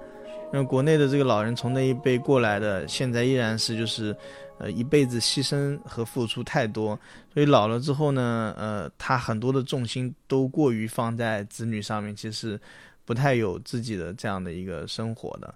[0.52, 4.16] 因为国内的这个老人从那一辈过来的，现在依然是就是，
[4.58, 6.98] 呃，一辈子牺牲和付出太多，
[7.34, 12.58] 所以老了之后呢，呃，他很多的重心都过于放在子女上面，其实
[13.04, 15.52] 不太有自己的这样的一个生活的。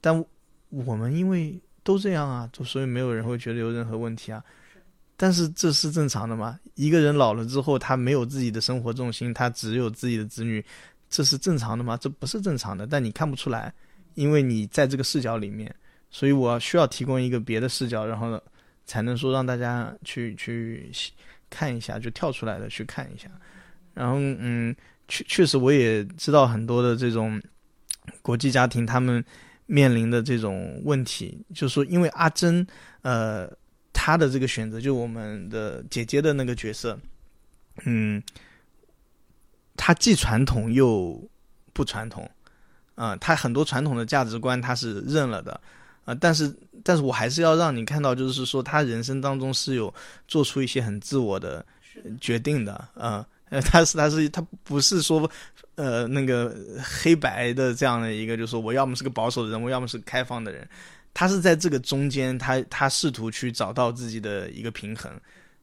[0.00, 0.24] 但
[0.70, 4.40] 我们因为都这样啊，就所以没有人会觉得有任何问题啊。
[5.16, 6.58] 但是这是正常的吗？
[6.76, 10.64] 一个人老了之后，他没有自己的生活重心，他只有自己的子女，
[11.10, 11.96] 这是正常的吗？
[11.96, 13.74] 这不是正常的，但你看不出来，
[14.14, 15.74] 因为你在这个视角里面，
[16.10, 18.40] 所以我需要提供一个别的视角，然后
[18.86, 20.90] 才能说让大家去去
[21.50, 23.28] 看一下，就跳出来的去看一下。
[23.92, 24.74] 然后嗯，
[25.08, 27.42] 确确实我也知道很多的这种
[28.22, 29.22] 国际家庭，他们
[29.70, 32.66] 面临的这种问题，就是说因为阿珍
[33.02, 33.48] 呃。
[33.92, 36.98] 她的这个选择，就我们的姐姐的那个角色，
[37.84, 38.22] 嗯，
[39.76, 41.22] 她既传统又
[41.74, 42.30] 不传统，
[42.94, 45.60] 啊，她很多传统的价值观她是认了的，
[46.06, 46.50] 啊，但是，
[46.82, 49.92] 但是我还是要让你看到，就是说她人生当中是有
[50.26, 51.66] 做出一些很自我的
[52.18, 55.30] 决定的，啊，她是她是她不是说，
[55.80, 60.68] 呃，那个黑白的这样的一个，就是说我要么是个保守的人，我要么是开放的人。
[61.14, 65.10] 他是在这个中间，他他试图去找到自己的一个平衡，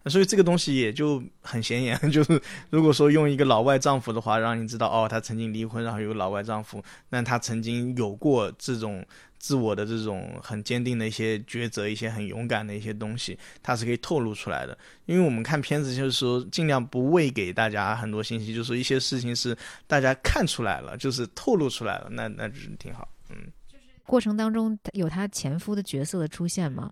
[0.08, 1.98] 所以这个东西也就很显眼。
[2.12, 9.06] 就是如果说用一个老外丈夫的话，让你知道哦，他曾经离婚，然后有个老外丈夫，那他曾经有过这种
[9.40, 14.78] 自我的这种很坚定的一些抉择，一些很勇敢的一些东西，他是可以透露出来的。
[15.06, 23.36] 因为我们看片子就是说，尽量不喂给大家很多信息，就是一些事情是大家看出来了，就是透露出来了，那那就是挺好，嗯。
[23.68, 26.92] 就是过程当中有她前夫的角色的出现吗？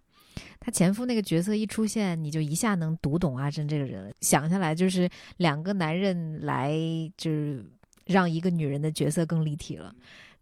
[0.59, 4.13] 她前夫那个角色一出现，你就一下能读懂阿珍这个人。
[4.21, 6.73] 想下来就是两个男人来，
[7.15, 7.65] 就是
[8.05, 9.95] 让一个女人的角色更立体了。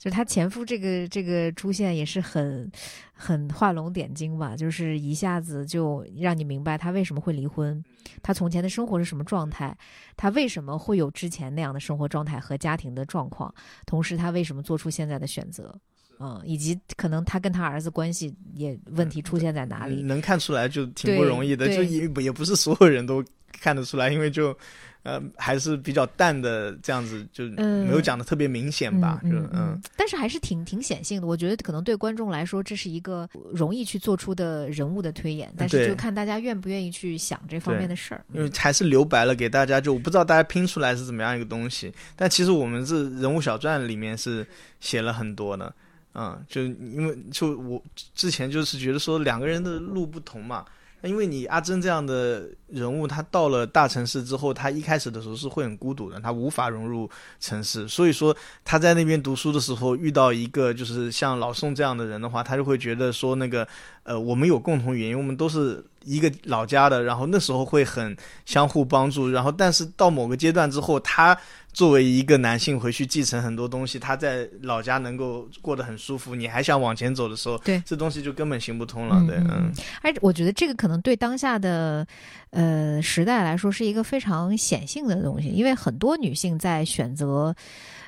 [0.03, 2.69] 就是她前夫这个这个出现也是很
[3.13, 7.81] 很画龙点睛吧，就是一下子就让你明白他为什么会离婚，
[8.21, 9.73] 他从前的生活是什么状态，
[10.17, 13.53] 他为什么会有之前那样的生活状态和家庭的状况，
[13.85, 15.73] 同时他为什么做出现在的选择。
[16.19, 20.03] 嗯，以及可能他跟他儿子关系也问题出现在哪里？
[20.03, 24.55] 能看出来就挺不容易的，就也也不是所有人都看得出来，因为就
[25.03, 29.79] 呃还是比较淡的这样子，就没有讲的特别明显吧，就嗯。
[29.95, 38.25] 但是还是挺挺显性的，我觉得可能对观众来说这是一个容易去做出的人物的推演，但是就看大家愿不愿意去想这方面的事儿。
[38.33, 44.45] 因为还是留白了给大家，就我不知道大家拼出来是怎么样一个东西，但其实我们这人物小传里面是
[44.79, 45.73] 写了很多的。
[46.15, 47.81] 嗯，就因为就我
[48.13, 50.63] 之前就是觉得说两个人的路不同嘛，
[51.03, 63.67] 因为你阿珍这样的人物，他到了大城市之后，他一开始的时候是会很孤独的，他无法融入城市，所以说他在那边读书的时候遇到一个就是像老宋这样的人的话，他就会觉得说那个
[64.03, 65.83] 呃，我们有共同语言，我们都是。
[66.05, 68.13] 一个老家的，然后那时候会很
[68.45, 71.33] 相互帮助，然后但是到某个阶段之后，他
[71.73, 79.71] 作为一个男性回去继承很多东西，他在老家能够过得很舒服，你还想往前走的时候，对，这东西就根本行不通了，对，嗯。
[80.01, 82.07] 而我觉得这个可能对当下的
[82.51, 87.53] 呃时代来说是一个非常显性的东西，因为很多女性在选择。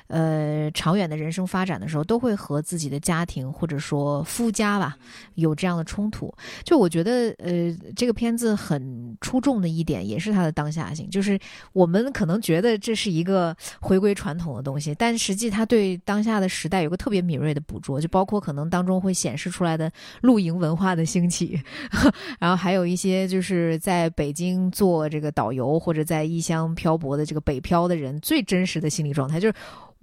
[0.08, 4.96] 呃，长远的人生发展的时候，都会和自己的家庭或者说夫家吧
[5.34, 6.32] 有这样的冲突。
[6.62, 11.10] 就我觉得，呃，这个片子很出众的一点，也是它的当下性。
[11.10, 11.38] 就是
[11.72, 18.00] 我们可能觉得这是一个回归传统的东西，但实际它对当下的时代有个特别敏锐的捕捉。
[18.00, 19.90] 就包括可能当中会显示出来的
[20.20, 21.60] 露营文化的兴起，
[22.38, 29.54] 然后还有一些就是在北京做这个导游或者在异乡漂泊的这个北漂的人最真实的心理状态，就是。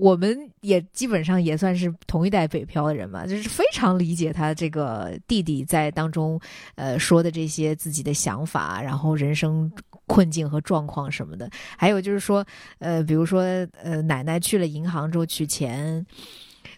[0.03, 6.37] 我们也基本上也算是同一代北漂的人嘛，就是非常理解他这个弟弟在当中，
[6.75, 9.71] 呃说的这些自己的想法，然后人生
[10.05, 11.49] 困境和状况什么的。
[11.77, 12.45] 还有就是说，
[12.79, 13.43] 呃，比如说，
[13.81, 16.05] 呃，奶奶去了银行之后取钱，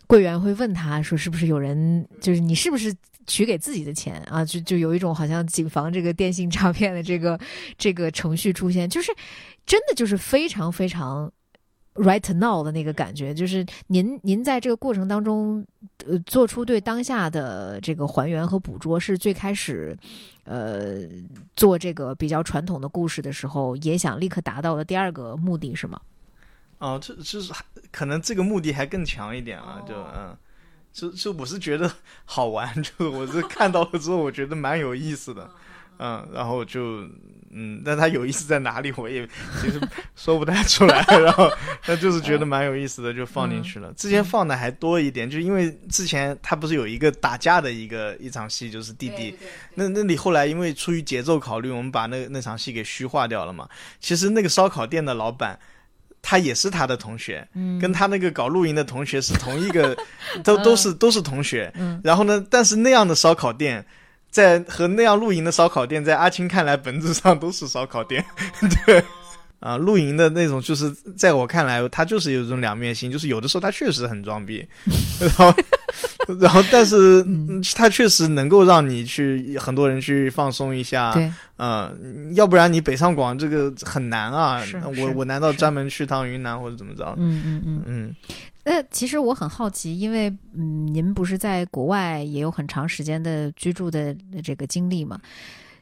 [0.05, 2.07] 柜员会问他说：“是不是有人？
[2.21, 7.39] 就是你是不是取给自己的钱啊？”就就有一种好像谨防这个电信诈骗的这个
[7.75, 9.11] 这个程序出现，就是
[9.65, 11.31] 真的就是非常非常。
[11.95, 15.65] Right now 的那个感觉，就是您您在这个过程当中，
[16.05, 19.97] 呃，做出对当下的这个还原和捕捉，是最开始，
[20.43, 21.07] 呃，
[21.55, 26.01] 做这个比较传统的故事的时候，也想立刻达到的第二个目的是吗？
[26.79, 27.53] 哦，这就是
[27.93, 30.37] 可能这个目的还更强一点啊，就嗯，
[30.91, 31.89] 就就我是觉得
[32.25, 35.49] 好玩，就我是看到了之后，我觉得蛮有意思的。
[35.99, 37.07] 嗯，然后就。
[37.57, 39.25] 嗯，但他有意思在哪里，我也
[39.61, 39.79] 其实
[40.13, 41.01] 说不太出来。
[41.07, 41.49] 然后，
[41.87, 43.93] 那就是觉得蛮有意思的，就放进去了。
[43.93, 49.33] 之前放的还多一点，就因为之前他不是有一个打架的一个一场戏，就是弟弟。
[49.75, 53.69] 那那里后来因为出于节奏考虑，我们把那那场戏给虚化掉了嘛。
[54.01, 55.57] 其实那个烧烤店的老板，
[56.21, 57.47] 他也是他的同学，
[57.79, 59.95] 跟他那个搞露营的同学是同一个，
[60.43, 61.73] 都都是都是同学。
[62.03, 63.85] 然后呢，但是那样的烧烤店。
[64.35, 68.25] 在和那样露营的烧烤店，在阿青看来，本质上都是烧烤店。
[68.85, 69.01] 对，
[69.61, 74.67] 啊，露营的那种，就是在我看来，它就是有一种两面性，就是有的时候它确实很装逼，
[75.21, 75.55] 然后，
[76.41, 77.25] 然后，但是
[77.75, 81.13] 它确实能够让你去很多人去放松一下。
[81.13, 84.61] 对，嗯，要不然你北上广这个很难啊。
[84.97, 87.15] 我我难道专门去趟云南或者怎么着？
[87.17, 88.15] 嗯嗯嗯嗯。
[88.67, 94.11] 那其实我很好奇，因为嗯，您不是在国外也有很长时间的居住的
[94.43, 95.21] 这个经历嘛？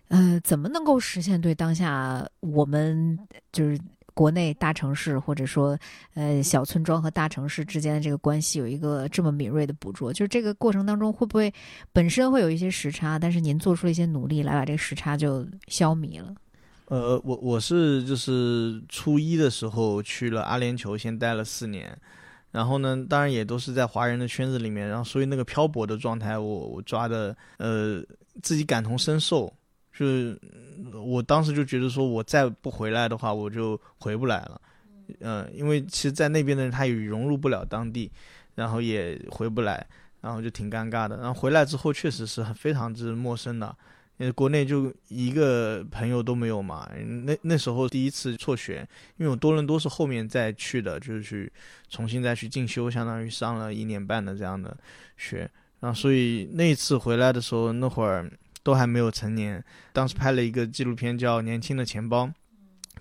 [0.09, 3.17] 呃，怎么能够实现对当下我们
[3.53, 3.79] 就是
[4.13, 5.79] 国内大城市或者说
[6.13, 10.11] 呃小村庄和大城市之间的这个关系有一个这么敏锐的捕捉？
[10.11, 11.51] 就是这个过程当中会不会
[11.93, 13.17] 本身会有一些时差？
[13.17, 16.35] 但是您做出了一些努力来把这个时差就消弭了？
[16.89, 21.97] 呃，我我是就是初一的时候去了阿联酋，先待了四年。
[22.53, 27.99] 然后呢，当然也都是在华人的圈子里面，然后所以那个漂泊的状态，我我抓的呃
[28.43, 29.51] 自己感同身受，
[29.91, 30.39] 就是
[31.03, 34.61] 我当时就觉得说，我再不回来的话，我就回不来了，
[35.19, 38.11] 嗯，因为其实，在那边的人他也融入不了当地，
[38.53, 39.83] 然后也回不来，
[40.21, 41.17] 然后就挺尴尬的。
[41.17, 43.75] 然后回来之后，确实是很非常之陌生的。
[44.17, 46.89] 因为国内就一个朋友都没有嘛，
[47.25, 48.87] 那那时候第一次辍学，
[49.17, 51.51] 因为我多伦多是后面再去的，就是去
[51.89, 54.77] 重新再去进修，相当于上了一年半的这样的
[55.17, 55.49] 学，
[55.79, 62.25] 然后所以那一次回来的时候，那会儿都还没有成年，当时拍了一个纪录片叫《年轻的钱包》。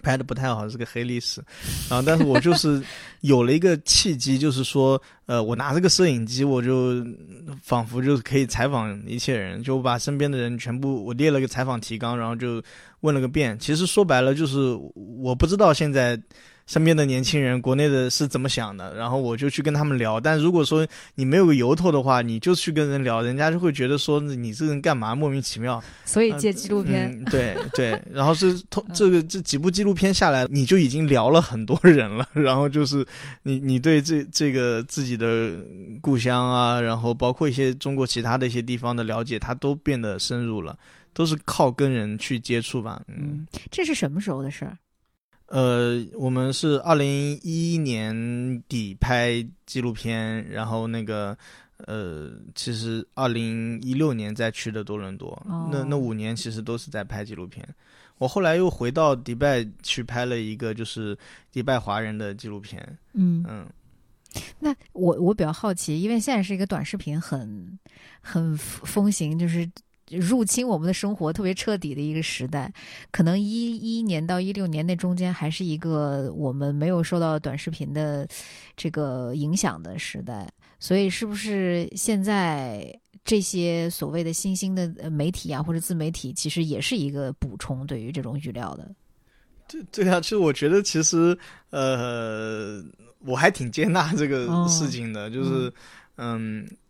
[0.02, 1.40] 拍的不太好，是个黑历史，
[1.88, 2.82] 然后但是我就是
[3.20, 7.04] 有了一个契机，就是说，呃，我拿这个摄影机，我就
[7.62, 12.62] 仿佛就是可以采访一切人，就把身边的人全部我列了个采访提纲，然后就
[13.00, 13.58] 问了个遍。
[13.58, 16.20] 其实说白了就是我不知道现在。
[16.66, 18.94] 身边的年轻人，国内的是怎么想的？
[18.94, 20.20] 然后我就去跟他们聊。
[20.20, 20.86] 但如果说
[21.16, 25.82] 你没有个由头的话，你就去跟人聊，人家就会觉得说你这个人干嘛莫名其妙。
[26.04, 28.00] 所以借纪录片，对 对。
[28.12, 32.26] 然后是通这个这几部纪录片下来，你就已经聊了很多人了。
[32.32, 33.04] 然后就是
[33.42, 35.50] 你你对这这个自己的
[36.00, 40.78] 故乡啊，然后包括一些中国其他的一些地方的了解，它都变得深入了，
[41.12, 43.02] 都是靠跟人去接触吧。
[43.08, 44.76] 嗯，这是什么时候的事儿？
[45.52, 51.36] 呃，我们是二零一一年底拍纪录片，然后那个
[51.86, 57.68] 呃，其实二零一六年再去的多伦多，那那五年其实都是在拍纪录片。
[58.16, 61.14] 我后来又回到迪拜去拍了一个就是
[61.50, 62.80] 迪拜华人的纪录片。
[63.12, 63.66] 嗯嗯，
[64.58, 67.78] 那我我比较好奇，因为现在是一个短视频很
[68.22, 69.70] 很风行，就是。
[70.10, 72.70] 入侵我们的生活特别彻底的一个时代，
[73.10, 78.28] 可能一一年到一六年那中间还是一个我们没有受到短视频的
[78.76, 80.46] 这个影响的时代，
[80.78, 82.94] 所以是不是现在
[83.24, 88.94] 这些所谓的新兴的媒体啊或者自媒体，其实也是一个补充对于这种语料的？
[89.68, 91.38] 对对啊，其实我觉得其实
[91.70, 92.84] 呃，
[93.20, 95.68] 我还挺接纳这个事情的，就是。
[95.68, 95.72] 嗯，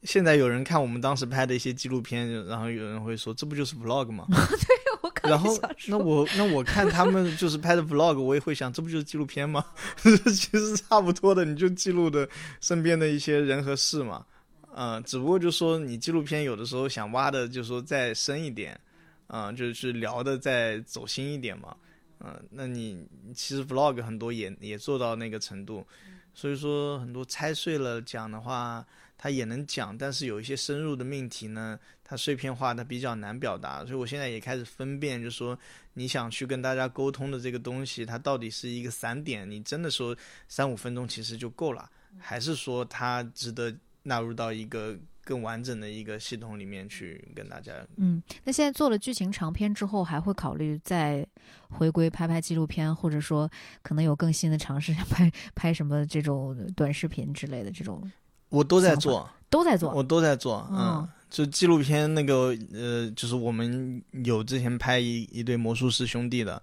[0.03, 4.27] 现在有人看我们当时拍的一些纪录片，然后有人会说这不就是 vlog 吗？
[4.31, 5.31] 对，我看。
[5.31, 5.57] 然后
[5.87, 9.65] 那我那我看他们就是拍的 vlog，我也会想，这不就是纪录片吗？
[10.03, 12.29] 其实差不多的，你就记录的
[12.61, 14.27] 身边的一些人和事嘛。
[14.75, 18.79] 嗯，只不过就说你纪录片有的时候想挖的，就说再深一点，
[19.29, 21.77] 嗯，就是聊的再走心一点嘛。
[22.21, 25.87] 嗯，那你其实 vlog 很多也也做到那个程度，
[26.35, 28.85] 所以说很多拆碎了讲的话。
[29.23, 33.85] 他也能讲，但是有一些深入的命题呢，它碎片化，它比较难表达。
[33.85, 35.57] 所以我现在也开始分辨，就是说
[35.95, 40.17] 你想去跟大家沟通的这个东西，它到底是一个散点，你真的说
[40.49, 47.73] 三五分钟其实就够了，还是说它值得纳入到一个更完整的一个系统里面去跟大家？
[47.99, 51.25] 嗯，那现在做了剧情长片之后，还会考虑再
[51.71, 53.49] 回归拍拍纪录片，或者说
[53.83, 58.11] 可能有更新的尝试， 拍拍什么这种短视频之类的这种。
[58.53, 60.65] 我都在做，都在做，我都在做。
[60.71, 66.63] 嗯，就纪录片那个，呃，就是我们有之前拍一一对魔术师兄弟的，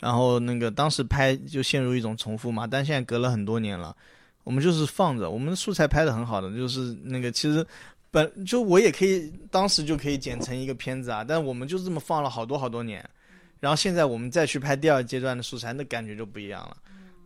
[0.00, 3.94] 然后那个当时拍就陷入一种重复嘛，但现在隔了很多年了，
[4.42, 7.64] 我们就是放着，我们的素材拍的很好的，就是那个其实。
[8.12, 13.04] 本就我也可以当时就可以剪成一个片子啊，但我们就这么放了好多好多年，
[13.60, 16.76] 然后现在我们再去拍第二阶段的素材，那感觉就不一样了。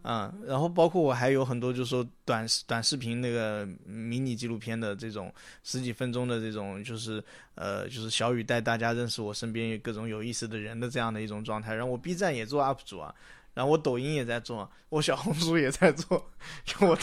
[0.02, 5.32] 嗯，然后包括我还有很多，就是说短短视频那个迷你纪录片的这种
[5.62, 7.22] 十几分钟的这种，就是
[7.54, 11.74] 呃，就是小雨带大家认识我身边各种有意思的人的这样的一种状态。
[11.74, 13.14] 然后我 B 站也做 UP 主啊，
[13.54, 16.24] 然后我抖音也在做，我小红书也在做，
[16.64, 16.96] 就我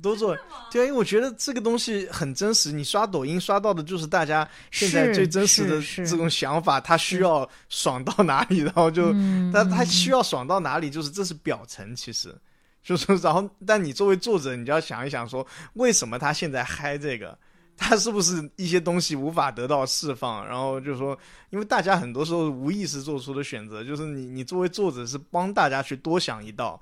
[0.00, 0.36] 都做。
[0.70, 9.12] 对啊，因为我觉得这个东西很真实，你刷抖音刷到的就是大家现在最真实的这种想法，他需要爽到哪里，然后就
[9.52, 12.34] 他他需要爽到哪里，就是这是表层，其实。
[12.80, 17.36] 就是，然后，但你作为作者，你就要想一想，说为什么他现在嗨这个，
[17.78, 20.46] 他是不是一些东西无法得到释放？
[20.46, 21.16] 然后就说，
[21.50, 26.78] 因为大家很多时候无意识做出的选择，就是你，你作为作者是帮大家去多想一道，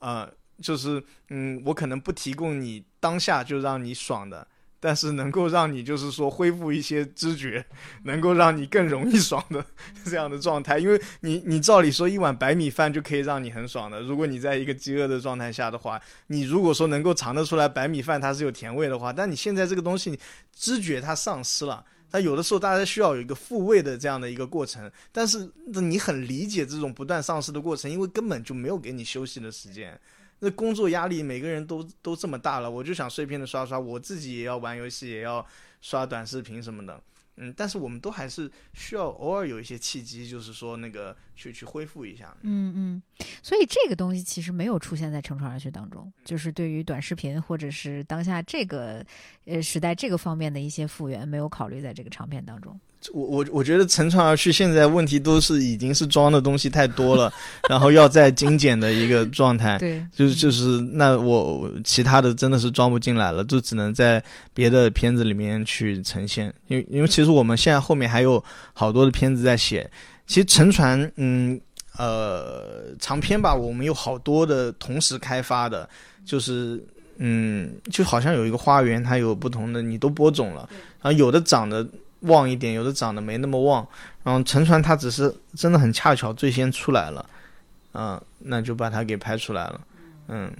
[0.00, 0.28] 呃，
[0.60, 4.46] 就是，嗯，我可能不提供你当下就让你爽的。
[4.84, 7.64] 但是能够让你就是说恢复一些知觉，
[8.02, 9.64] 能够让你更容易爽的
[10.04, 20.18] 这样的状态，因为你你照理说一碗白米饭就可以让你很爽的，如果你在一个饥饿的状态下的话，你如果说能够尝得出来白米饭它是有甜味的话，但你现在这个东西
[20.52, 29.96] 知觉它丧失了，它有的时候大家需要有一个复位的这样的一个过程，但是你很理解这种不断丧失的过程，因为根本就没有给你休息的时间。
[30.44, 35.46] 那工作压力每个人都都这么大了，我就想碎片的刷刷，我自己也要玩游戏，也要
[35.80, 37.00] 刷短视频什么的，
[37.36, 42.36] 嗯，但是我们都还是需要偶尔有一些契机，就是说那个去去恢复一下。
[42.40, 43.02] 嗯嗯，
[43.40, 49.06] 所以这个东西其实没有出现在乘船而去当中，就是对于短视频或者是当下这个
[49.44, 52.80] 呃时代这个方面的一些复原，没有考虑在这个长片当中。
[53.12, 57.32] 我我我觉得乘船而去现在问题都是已经是装的东西太多了，
[57.68, 59.76] 然后要在精简的一个 状态。
[59.78, 64.22] 对，就是就是那我其他的真的是装不进来了，就只能在
[64.54, 66.52] 别的片子里面去呈现。
[66.68, 68.42] 因为因为其实我们现在后面还有
[68.72, 69.90] 好多的片子在写。
[70.26, 71.60] 其实乘船，嗯
[71.98, 75.88] 呃长篇吧，我们有好多的同时开发的，
[76.24, 76.82] 就是
[77.16, 80.68] 嗯就好像有一个花园，它有不同的，你都播种了，
[81.02, 81.84] 然后有的长得。
[82.22, 83.86] 旺一点，有的长得没那么旺，
[84.24, 87.24] 然后沉船它只是真的很恰巧最先出来了，
[87.94, 89.80] 嗯，那就把它给拍出来了，
[90.28, 90.52] 嗯，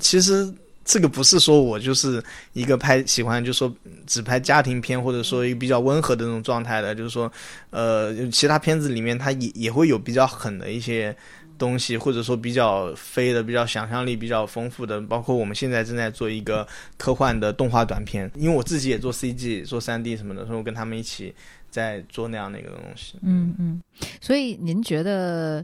[0.00, 0.52] 其实
[0.84, 3.72] 这个不是说我就是一个拍喜欢就说
[4.06, 7.30] 只拍家庭片或者说一个比较温和的那种状态的，就是说，
[7.70, 11.16] 呃，其他片子里面它也也会有比较狠的一些。
[11.60, 21.34] 东西或者说比较飞的、比较想象力比较丰富的，包括我们现在正在做一个科幻的动画短片，因为我自己也做 CG、做 3D 什么的，所以我跟他们一起
[21.68, 23.18] 在做那样的一个东西。
[23.20, 23.82] 嗯嗯，
[24.22, 25.62] 所以您觉得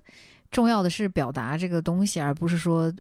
[0.50, 2.92] 重要的是表达这个东西，而不是说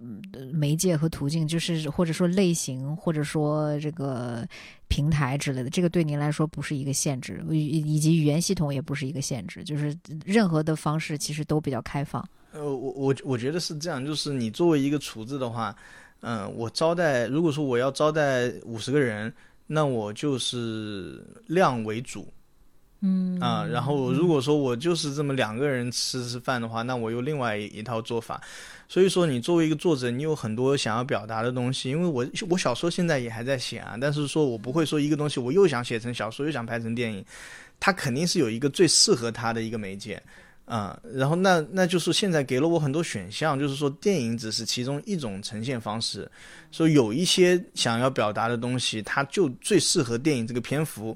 [0.53, 4.47] 媒介和途径，就是或者说类型，或者说这个
[4.87, 9.93] 平台之类的，这个对您来说不是一个限制，以及语言系统也不是一个限制，就是
[10.25, 12.25] 任何的方式其实都比较开放。
[12.55, 15.75] 呃，我我我觉得是这样，就是你作为一个厨子的话，
[16.21, 19.31] 嗯，我招待，如果说我要招待五十个人，
[19.67, 22.31] 那我就是量为主，
[23.01, 28.41] 嗯啊，然后如果说我就是这么两个人吃吃饭的话，那我有另外一套做法。
[28.87, 31.89] 所以说，你作为一个作者，你有很多想要表达的东西。
[31.89, 37.25] 因为我我小说现在也还在写啊，但是说我不会说一个东西我又想写成小说，又想拍成电影，
[37.79, 40.21] 它肯定是有一个最适合它的一个媒介。
[40.65, 46.29] 啊，然后那那就是现在给了我很多选项，就是说电影只是其中一种呈现方式，
[46.71, 51.15] 说有一些想要表达的东西，它就最适合电影这个篇幅。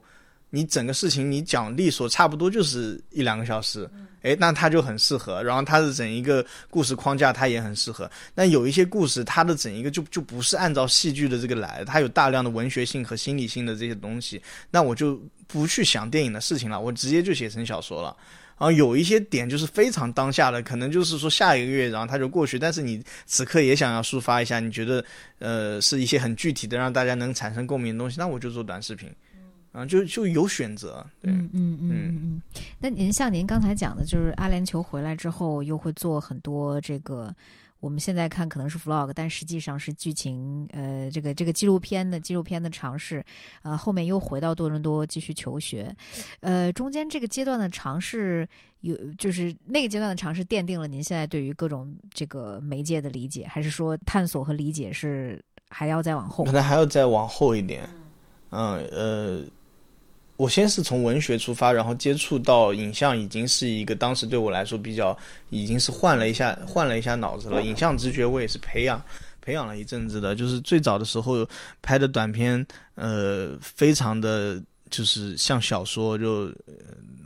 [0.51, 3.87] 你整个事情你讲利索，差不多就是一两个小时，
[4.23, 5.43] 哎，那它就很适合。
[5.43, 8.09] 然后它的整一个故事框架它也很适合。
[8.33, 14.41] 那有一些故事，它的整一个就就不是按照戏剧的这个来，它有大量的文学性和心理性的这些东西，
[14.71, 18.15] 那我就不去想电影的事情了，我直接就写成小说了。
[18.59, 22.59] 然后有一些点就是非常当下的，可能就是说下一个月，然后它就过去。
[22.59, 25.03] 但是你此刻也想要抒发一下，你觉得
[25.39, 29.09] 呃是一些很具体的，让大家能产生共鸣的东西，那我就做短视频，
[29.71, 31.05] 啊，就就有选择。
[31.21, 32.41] 对嗯嗯嗯嗯。
[32.79, 37.33] 那您像您刚才讲的，就是阿联酋回来之后，又会做很多这个。
[37.79, 43.23] 我们现在看可能是 vlog，但实际上是剧情，呃，这个这个纪录片的纪录片的尝试，
[43.61, 45.95] 呃，后面又回到多伦多继续求学，
[46.41, 48.47] 呃，中间这个阶段的尝试
[48.81, 56.43] 有，就是那个阶段的尝试奠定了您现在对于各种这个媒介的理解，还是说探索和理解是还要再往后？
[56.43, 57.89] 可能还要再往后一点，
[58.49, 59.43] 嗯呃。
[60.39, 65.15] 我先是从文学出发，然后接触到影像，已经是一个当时对我来说比较，
[65.49, 67.61] 已经是换了一下，换了一下脑子了。
[67.61, 69.03] 影像直觉我也是培养，
[69.41, 70.33] 培养了一阵子的。
[70.37, 71.45] 就是最早的时候
[71.81, 72.65] 拍的短片，
[72.95, 76.49] 呃，非常的就是像小说就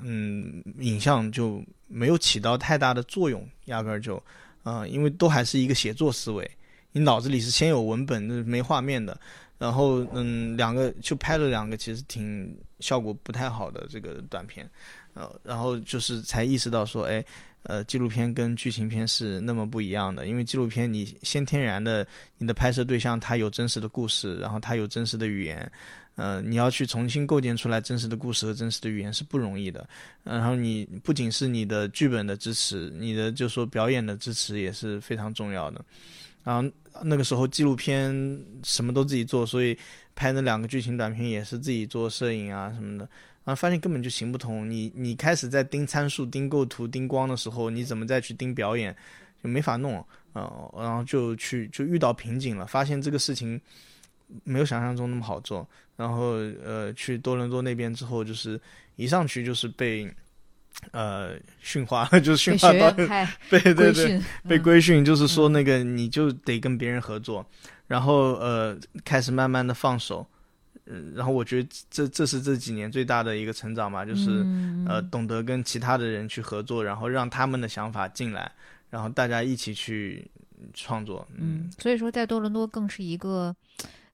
[0.01, 4.19] 嗯影像就没有起到太大的作用，压根儿就
[4.63, 6.49] 啊，因为都还是一个写作思维，
[6.91, 9.15] 你脑子里是先有文本，没画面的。
[9.59, 12.53] 然后，嗯，两个就拍了两个，其实挺
[12.83, 14.69] 效果不太好的这个短片，
[15.13, 17.23] 呃，然后就是才意识到说，哎，
[17.63, 20.27] 呃，纪录片跟剧情片是那么不一样的。
[20.27, 22.05] 因为纪录片你先天然的，
[22.37, 25.71] 你的拍摄对象他有真实的故事，然后他有真实的语言，
[26.15, 29.87] 呃，你要去重新构建出来真实的故事和真实的语言是不容易的。
[30.23, 35.83] 然后你不仅是你的剧本的支持，你的就说表演的支持也是非常重要的。
[36.43, 36.69] 然后
[37.01, 38.11] 那个时候纪录片
[38.63, 39.77] 什么都自己做，所以
[40.15, 43.07] 拍那两个剧情短片也是自己做摄影啊什么的。
[43.45, 44.69] 然后发现根本就行不通。
[44.69, 48.95] 你你开始在盯参数、盯构图、盯光的时候，你怎么再去盯表演，
[49.43, 50.05] 就没法弄。
[50.33, 53.59] 呃，然后就去就遇到瓶颈了，发现这个事情
[54.43, 55.67] 没有想象中那么好做。
[55.95, 58.59] 然后呃，去多伦多那边之后，就是
[58.95, 60.09] 一上去就是被。
[60.91, 62.91] 呃，训话 就是 训话到，
[63.47, 67.45] 被对对，被规训，就是说那个你就得跟别人合作，
[67.87, 70.25] 然后呃开始慢慢的放手，
[70.85, 74.45] 嗯，然后我觉得这这是这几年最大的一个成长吧，就是
[74.87, 78.51] 呃懂得跟其他的人去合作，然后让他们的想法进来，
[78.89, 80.29] 然后大家一起去
[80.73, 83.55] 创作，嗯，所以说在多伦多更是一个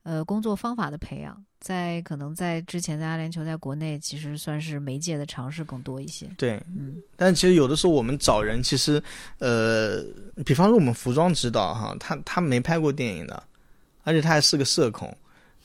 [0.04, 1.44] 呃工作方法的培养。
[1.60, 6.26] 在可能在之前，在阿联酋在国内，其实算是媒介的尝试更多一些。
[6.38, 9.04] 对，嗯，但其实有的时候我们找人，其实，
[9.40, 10.02] 呃，
[10.46, 13.44] 比方说我们服装指导哈，他他没拍过电影的，
[14.04, 15.16] 而且他还是个社恐，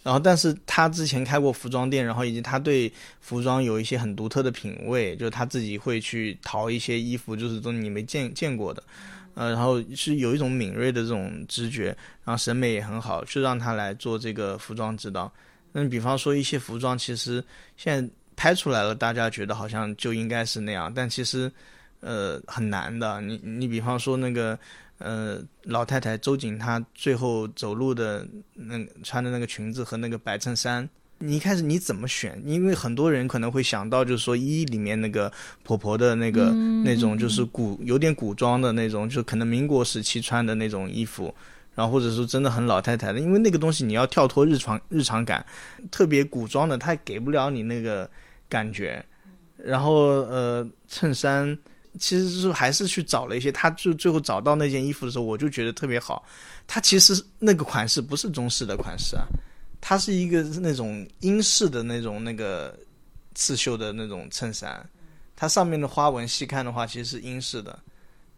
[0.02, 8.82] 然后但是他之前开过服装店，然后以及他对服装有一些很独特的品味，就是他自己会去淘一些衣服，就是都你没见见过的，
[9.34, 11.86] 呃，然后是有一种敏锐的这种直觉，
[12.24, 15.32] 然后审美也很好，就让他来做这个服装指导。
[15.72, 17.42] 那比方说一些服装，其实
[17.76, 21.50] 现在拍出来了，大家觉得好像就应该是那样，但其实，
[21.98, 23.20] 呃，很难的。
[23.20, 24.56] 你你比方说那个，
[24.98, 30.88] 呃，老太太周瑾她最后走路的那穿的那个裙子和那个白衬衫，
[31.18, 32.40] 你一开始你怎么选？
[32.44, 35.30] 因为很多人可能会想到，就是说一里面那个
[35.62, 36.50] 婆婆的那个
[36.84, 41.34] 那种，就是古有点古装的那种，就可能民国时期穿的那种衣服。
[41.74, 45.44] 然后或者说真的很老太太的，因为那个东西你要跳脱日常日常感，
[45.90, 48.08] 特别古装的，它给不了你那个
[48.48, 49.04] 感觉。
[49.56, 51.58] 然后呃，衬衫
[51.98, 56.24] 其实是还是去找了一些，他就最后找到那件衣服的时候，我就觉得特别好。
[56.66, 59.26] 它其实那个款式不是中式的款式啊，
[59.80, 62.76] 它是一个那种英式的那种那个
[63.34, 64.84] 刺绣的那种衬衫，
[65.36, 67.78] 它上面的花纹细看的话其实是英式的，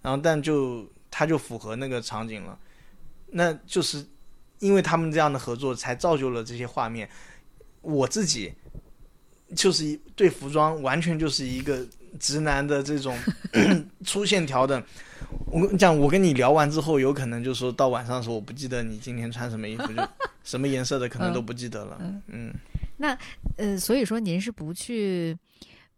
[0.03, 2.59] 然后但就它就符合那个场景了。
[3.29, 4.05] 那就是
[4.59, 7.09] 因为他们这样的合作，才造就了这些画面。
[7.83, 8.53] 我自己
[9.55, 11.87] 就是一对服装完全就是一个
[12.17, 13.17] 直男的这种
[14.05, 14.83] 粗线条的。
[15.47, 20.09] 我跟你讲，我跟你聊完之后，有可能就说到晚上的时候，我不记得你今天穿什么衣服，就
[20.45, 21.99] 什么颜色的，可能都不记得了。
[22.29, 22.53] 嗯，
[22.97, 23.17] 那
[23.57, 25.37] 呃，所以说您是不去。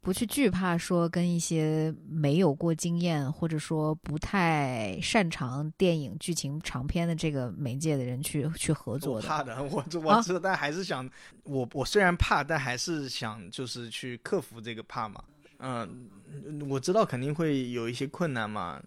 [0.01, 9.27] 不去惧怕说跟一些没有过经验或者说不太擅长电影剧情长篇的这个媒介的人去去合作的。
[9.27, 11.07] 怕的， 我我知道，但还是想
[11.43, 15.23] 我我虽然怕，但还是想就是去克服这个怕嘛。
[15.59, 16.09] 嗯，
[16.69, 18.83] 我知道肯定会有一些困难嘛。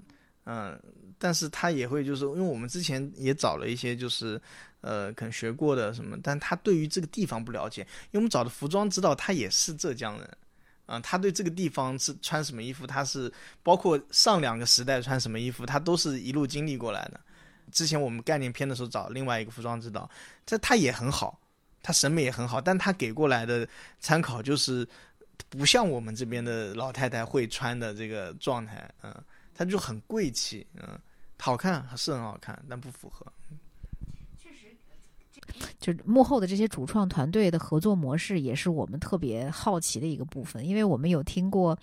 [0.46, 0.80] 嗯，
[1.18, 4.42] 但是他也会就是因为我们之前也找了一些就是
[4.82, 10.38] 呃可能学过的什么，但他对于这个地方不了解，因为我们找的服装指导他也是浙江人。
[10.88, 13.32] 啊，他对这个地方是穿什么衣服，他是
[13.64, 17.22] 包括上两个时代穿什么衣服，他都是一路经历过来的。
[17.72, 20.10] 之前我们概念片的时候找另外一个服装指导，
[20.46, 21.40] 这他也很好，
[21.82, 23.66] 他审美也很好，但他给过来的
[24.02, 24.86] 参考就是
[25.50, 29.14] 不像我们这边的老太太会穿的这个状态，嗯，
[29.54, 31.00] 她就很贵气，嗯，
[31.38, 33.26] 好看是很好看，但不符合。
[34.38, 34.76] 确实
[35.80, 40.66] 就幕后的这些主创团队的合作模式，也是我们特别好奇的一个部分。
[40.66, 41.78] 因为我们有听过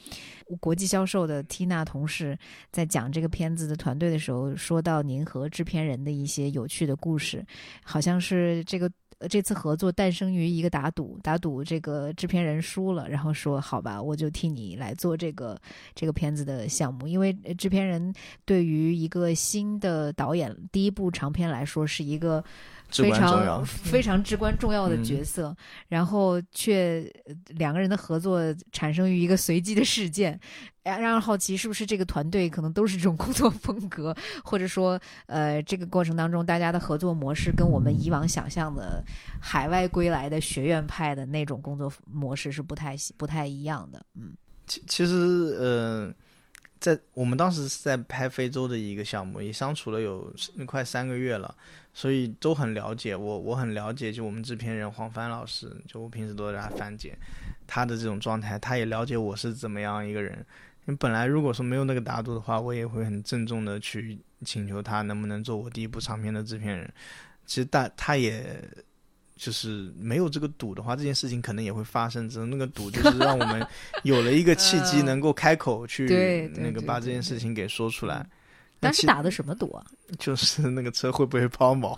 [0.61, 2.38] 国际销售的 Tina 同事
[2.70, 7.44] 在讲这个片子的团队的时候，说到您和制片人的一些有趣的故事，
[7.82, 15.58] 好像是这个呃这次合作诞生于一个打赌，打赌这个制片人输了，然后说好吧，我就替你来做这个
[15.94, 17.06] 这个片子的项目。
[17.06, 18.12] 因为制片人
[18.44, 22.42] 对于一个新的导演第一部长片来说，是一个。
[22.91, 23.64] 非常。
[23.66, 25.55] 非常至关重要的角色，
[25.89, 28.41] 然后却呃两个人的合作
[28.72, 30.39] 产生于一个随机的事件，
[30.82, 34.14] 哎让人好奇是不是这个团队可能都是这种工作风格，
[34.45, 39.03] 或者说呃这个过程当中大家的合作模式跟我们以往想象的
[39.41, 44.32] 海外归来的学院派的那种工作模式是不太不太一样的，嗯。
[44.66, 45.14] 其其实，
[45.59, 46.14] 呃，
[46.81, 50.33] 在我们当时是在拍非洲的一个项目，也相处了有
[50.66, 51.55] 快三个月了，
[51.93, 57.16] 所以都很了解我，我很了解，就我们制片人黄帆老师，就我平时都叫他帆姐，
[57.66, 60.45] 他的这种状态，他也了解我是怎么样一个人。
[60.87, 66.91] 因为本来如果说没有那个打赌的话，我也会很郑重的去请求他能不能做我第一部长片的制片人。
[67.45, 68.62] 其实大他也
[69.39, 72.28] 就是没有这个赌的话，这件事情可能也会发生。
[72.28, 73.66] 只是那个赌就是让我们
[74.03, 78.26] 有了一个契机，嗯能够开口去 那个把这件事情给说出来。
[78.80, 79.82] 当时打的什么赌啊？
[80.18, 81.97] 就是那个车会不会抛锚？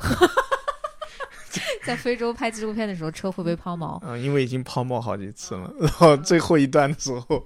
[1.91, 3.99] 在非洲拍纪录片的时候，车会不会抛锚？
[4.07, 5.73] 嗯，因为已经抛锚好几次了。
[5.81, 7.45] 然后最后一段的时候，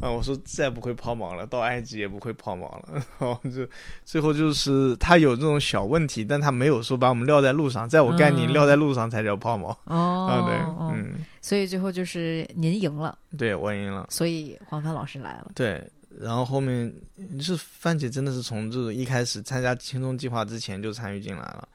[0.00, 2.88] 啊，我说再不会抛锚了，到埃及也不会抛锚了。
[2.94, 3.68] 然后就
[4.02, 9.76] 最后就是他有这种小问题，但他没有说把我们撂在路上，在我概念嗯撂在路上才叫抛锚。
[9.84, 14.06] 哦，啊，对，哦嗯，所以最后就是您赢了，对我赢了。
[14.08, 15.50] 所以黄帆老师来了。
[15.54, 15.86] 对，
[16.18, 16.90] 然后后面
[17.36, 21.68] 就是范姐真的是从这个一开始参加轻松计划之前就参与进来了，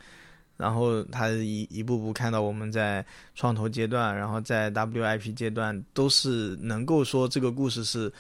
[0.61, 3.03] 然后他一一步步看到我们在
[3.33, 8.11] 创投阶段，然后在 WIP 阶段都是能够说这个故事是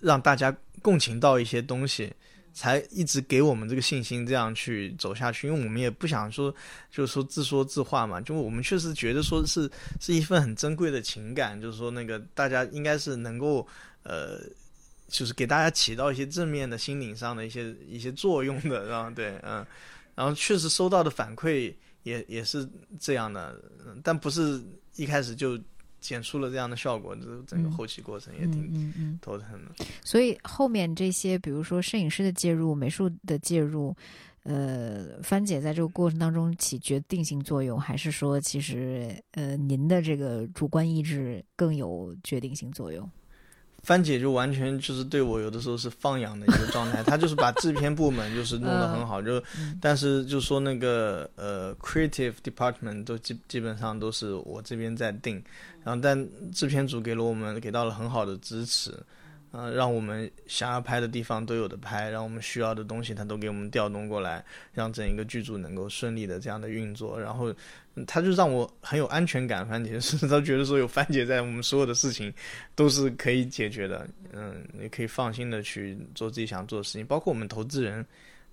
[0.00, 2.12] 让大家共情到一些东西。
[2.54, 5.46] 才一直给我们这个信心，这样去走下去。
[5.46, 6.52] 因为我们也不想说，
[6.90, 8.20] 就是说自说自话嘛。
[8.20, 9.70] 就我们确实觉得说是
[10.00, 13.64] 是一份很珍贵的情感，就是说那个大家应该是能够
[14.02, 14.40] 呃
[15.06, 19.64] 就是给大家起到一些正面的心灵上的一些一些作用的，然后对，嗯，
[20.16, 21.72] 然后确实收到的反馈
[22.02, 22.68] 也也是
[22.98, 24.62] 这样的，嗯但不是
[24.96, 25.58] 一开始就
[26.00, 29.84] 剪出了这样的效果，这整个嗯后期过程也嗯挺头疼的。
[30.04, 33.94] 所以后面这些，比如说摄影师的介入、美术的介入，
[34.44, 43.10] 呃，帆姐在这个过程当中起决定性作用，还是说其实呃您的这个主观意志更有决定性作用？
[43.88, 49.78] 番姐就完全就是对我有的时候是放养的一个状态，她就是把制片部门就是弄得很好，就嗯。
[49.80, 55.42] 但是就说那个呃 creative department 都基基本上都是我这边在定，
[55.82, 58.92] 然后但制片组给了我们给到了很好的支持，
[59.50, 67.52] 呃，让我们想要拍的地方都有的拍，让我们需要的东西他都给我们调动过来，让整一个剧组能够顺利的这样的运作，然后
[67.94, 72.32] 嗯他就让我很有安全感，番茄是 他觉得说有番茄在，我们所有的事情
[72.74, 78.00] 都是可以解决的，嗯，你可以放心的去做自己想做的事情，包括我们投资人。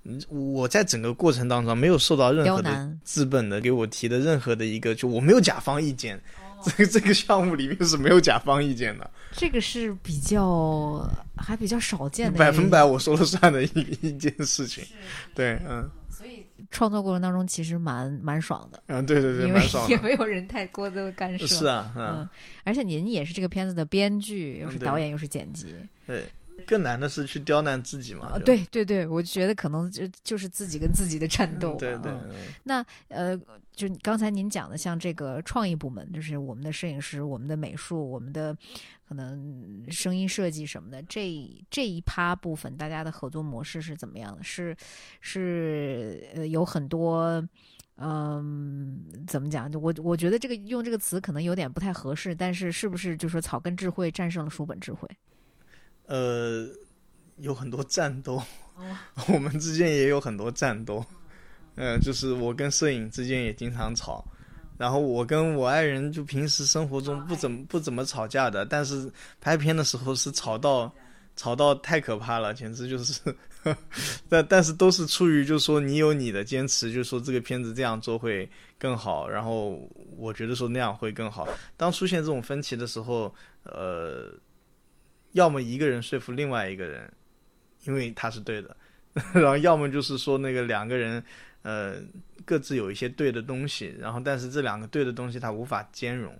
[0.08, 6.22] 嗯我在整个过程当中没有受到任何的，资本的给我提的任何的一个，就我没有甲方意见，
[6.64, 13.70] 这个这个项目里面是没有甲方意见的，这个是比较还比较少见的百分百我说了算的一
[14.02, 14.84] 一件事情。
[15.34, 19.62] 对，嗯所以创作过程当中，其实蛮蛮爽的，嗯，对对对，因为。
[19.90, 21.46] 也没有人太过的干涉。
[21.46, 22.30] 是啊，嗯嗯，，
[22.64, 25.76] 而且您也是这个片子的编剧，又是导演，又是剪辑。
[26.08, 26.24] 对，
[26.66, 28.28] 更难的是去刁难自己嘛。
[28.28, 31.78] 啊，对对对，我觉得可能就就是自己跟自己的战斗吧。
[31.80, 32.12] 对对，
[32.64, 33.38] 那呃，
[33.74, 38.56] 就刚才您讲的，像这个创意部门，就是我们的摄影师、我们的美术、我们的
[39.08, 44.44] 可能声音设计什么的，这这一趴部分，大家的合作模式是怎么样的？
[44.44, 44.76] 是
[45.22, 47.48] 是呃，有很多。
[47.98, 49.72] 嗯，怎么讲？
[49.72, 55.08] 就我我觉得这个用这个词可能有点不太合适，但是是不是就说草根智慧战胜了书本智慧？
[56.08, 56.68] 呃，
[57.38, 58.36] 有很多战斗，
[58.76, 58.86] 哦。
[59.34, 61.06] 我们之间也有很多战斗。
[61.76, 64.24] 呃，就是我跟摄影之间也经常吵，
[64.78, 70.90] 然后我跟我爱人就平时生活中不怎么不怎么吵架的，但是拍片的时候是吵到
[71.36, 73.20] 吵到太可怕了，简直就是，
[74.30, 78.50] 但但是都是出于就是说你有你的坚持，就是说这个片子这样做会
[78.80, 79.78] 更好，然后
[80.16, 81.46] 我觉得说那样会更好。
[81.76, 84.32] 当出现这种分歧的时候，呃，
[85.36, 87.12] 要么一个人说服另外一个人，
[87.84, 88.76] 因为他是对的，
[89.36, 91.22] 然后要么就是说那个两个人，
[91.62, 91.98] 呃，
[92.46, 96.34] 各自有一些对的东西，然后但是这两个对的东西它无法兼容，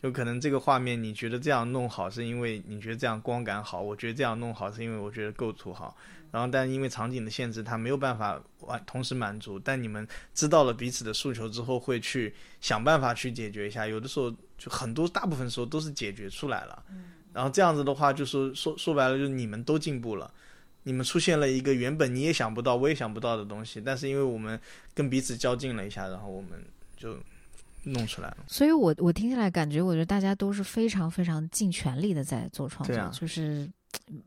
[0.00, 5.96] 就可能这个画面你觉得这样弄好是因为你觉得这样光感好，我觉得这样弄好是因为我觉得构图好，
[6.30, 16.84] 然后但因为场景的限制，它没有办法完同时满足，但你们知道了彼此的诉求之后，会去想办法去解决一下，有的时候就很多大部分时候都是解决出来了。
[17.32, 20.30] 然后这样子的话，就是说说白了，就是你们都进步了，
[20.82, 24.58] 你们出现了一个原本你也想不到，我也想不到的东西，但是因为我们
[24.94, 26.50] 跟彼此较劲了一下，然后我们
[26.96, 27.16] 就
[27.84, 28.38] 弄出来了。
[28.46, 33.68] 所以我我听起来感觉，我觉得大家都是非常非常尽全力的在做创作，啊就是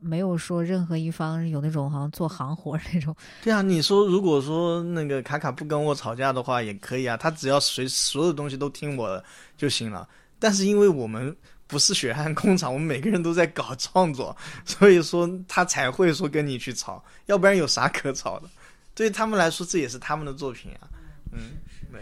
[0.00, 3.14] 没有说任何一方有那种好像做行活那种。
[3.42, 9.24] 对啊，你说如果说那个卡卡不跟我吵架的话，也可以啊，他只要随所有东西都听我的
[9.56, 10.08] 就行了。
[10.38, 11.34] 但是因为我们
[11.66, 18.48] 不是血汗工厂，我们每个人都在搞创作， 所以说他才会说跟你去吵，要不然有啥可吵的？
[18.94, 20.88] 对他们来说，这也是他们的作品啊。
[21.32, 21.56] 嗯，
[21.90, 22.00] 对，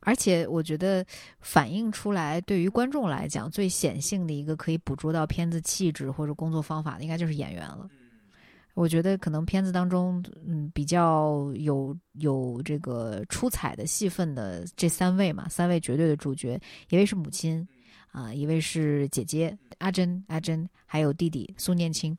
[0.00, 1.04] 而且我觉得
[1.40, 7.88] 反映出来，对于观众来讲，最显性的一个可以捕捉到片子气质或者工作方法的，应该就是演员了。
[8.74, 17.66] 我觉得可能片子当中，嗯，比较有有这个出彩的戏份的这三位嘛，三位绝对的主角，一位是母亲，
[18.12, 22.16] 啊、一位是姐姐阿珍，阿珍，还有弟弟苏念青，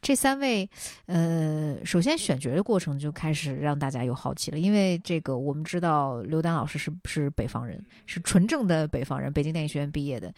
[0.00, 0.68] 这三位，
[1.06, 10.32] 呃，首先选角的过程就开始让大家有好奇了，因为这个我们知道刘丹老师是是北方人，是纯正的北方人，北京电影学院毕业的，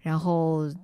[0.00, 0.74] 然后、呃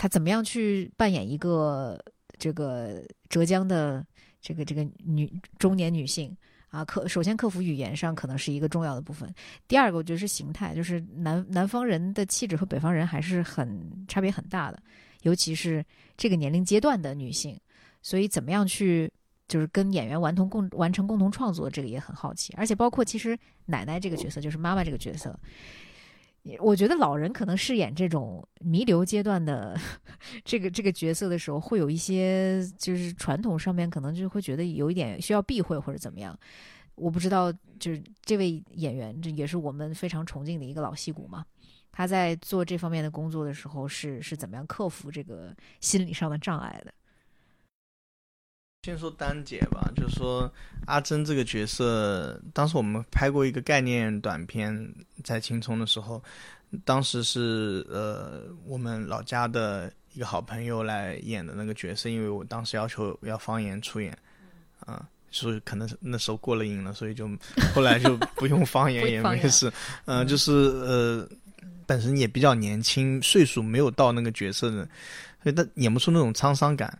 [0.00, 2.00] 他怎么样去扮演一个
[2.38, 4.06] 这个浙江的
[4.40, 5.28] 这个这个女
[5.58, 6.36] 中年女性
[6.70, 9.32] 啊，克首先克服语言上可能是一个重要的部分。
[9.66, 14.82] 第二个，我觉得是形态，就是南南方人的气质和北方人还是很差别很大的，
[15.22, 15.84] 尤其是
[16.16, 17.58] 这个年龄阶段的女性。
[18.00, 19.10] 所以怎么样去
[19.48, 22.54] 就是跟演员完同共完成共同创作，这个也很好奇。
[22.56, 25.38] 而且包括其实奶奶这个角色，就是妈妈这个角色。
[26.60, 29.78] 我觉得老人可能饰演这种弥留阶段的
[30.44, 36.38] 这个这个角色的时候，会有一些就是传统上面可能就会觉得有一点需要避讳或者怎么样。
[36.94, 41.44] 我不知道，就是这位演员，这也是我们非常崇敬的一个老戏骨嘛。
[41.92, 46.92] 他在做这方面的工作的时候，是是怎么样克服这个心理上的障碍的？
[48.84, 50.50] 先说丹姐吧，就是说
[50.86, 56.22] 阿珍这个角色，当时我们拍过一个概念短片，在青葱的时候，
[56.84, 64.16] 当时是呃我们老家的一个好朋友来演的那个角色，因为我当时要求要方言出演，
[64.86, 67.28] 啊、所以可能是那时候过了瘾了，所以就
[67.74, 69.70] 后来就不用方言也没事，
[70.06, 71.28] 嗯、就是呃
[71.84, 74.88] 本身也比较年轻，岁数没有到那个角色的，
[75.42, 76.96] 所以他演不出那种沧桑感。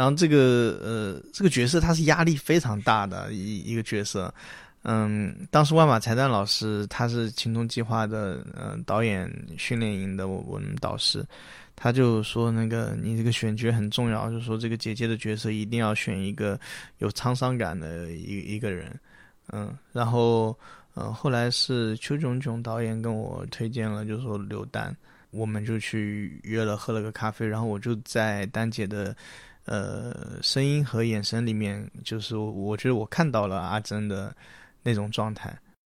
[0.00, 4.32] 然后这个呃，这个角色他是压力非常大的一一个角色，
[4.84, 11.22] 嗯，当时万马才旦老师他是青铜计划的呃导演训练营的我们导师，
[11.76, 16.58] 他就说那个你这个选角很重要，就是说这个姐姐的角色一定要选一个
[16.96, 18.98] 有沧桑感的一一个人，
[19.52, 20.58] 嗯，然后
[20.94, 24.96] 呃后来是邱炯炯导演跟我推荐了，就是说刘丹，
[25.30, 29.14] 我们就去约了喝了个咖啡，然后我就在丹姐的。
[29.64, 34.34] 呃，声音和眼神里面，就是我觉得我看到了阿珍的
[34.82, 35.56] 那种状态。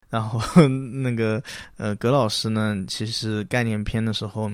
[0.09, 1.41] 然后 那个
[1.77, 4.51] 呃，葛老师呢，其实概念片的时候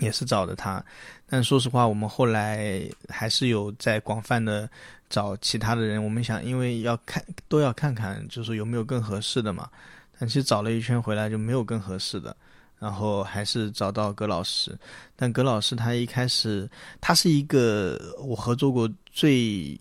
[0.00, 0.84] 也是找的他，
[1.26, 4.68] 但说实话，我们后来还是有在广泛的
[5.08, 6.02] 找其他的人。
[6.02, 9.70] 我们想，因为要看都要看看，就是有没有更合适的嘛。
[10.18, 12.36] 但其实找了一圈回来就没有更合适的。
[12.82, 14.76] 然后还是找到葛老师，
[15.14, 16.68] 但葛老师他一开始
[17.00, 19.78] 他是一个我合作过最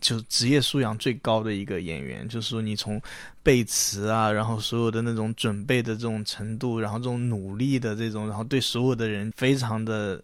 [0.00, 2.98] 就职业素养最高的一个演员，就是说你从
[3.42, 10.18] 背词啊，然后所有的那种准备的这种程度，然后这种努力的这种，然后对所有的人非常的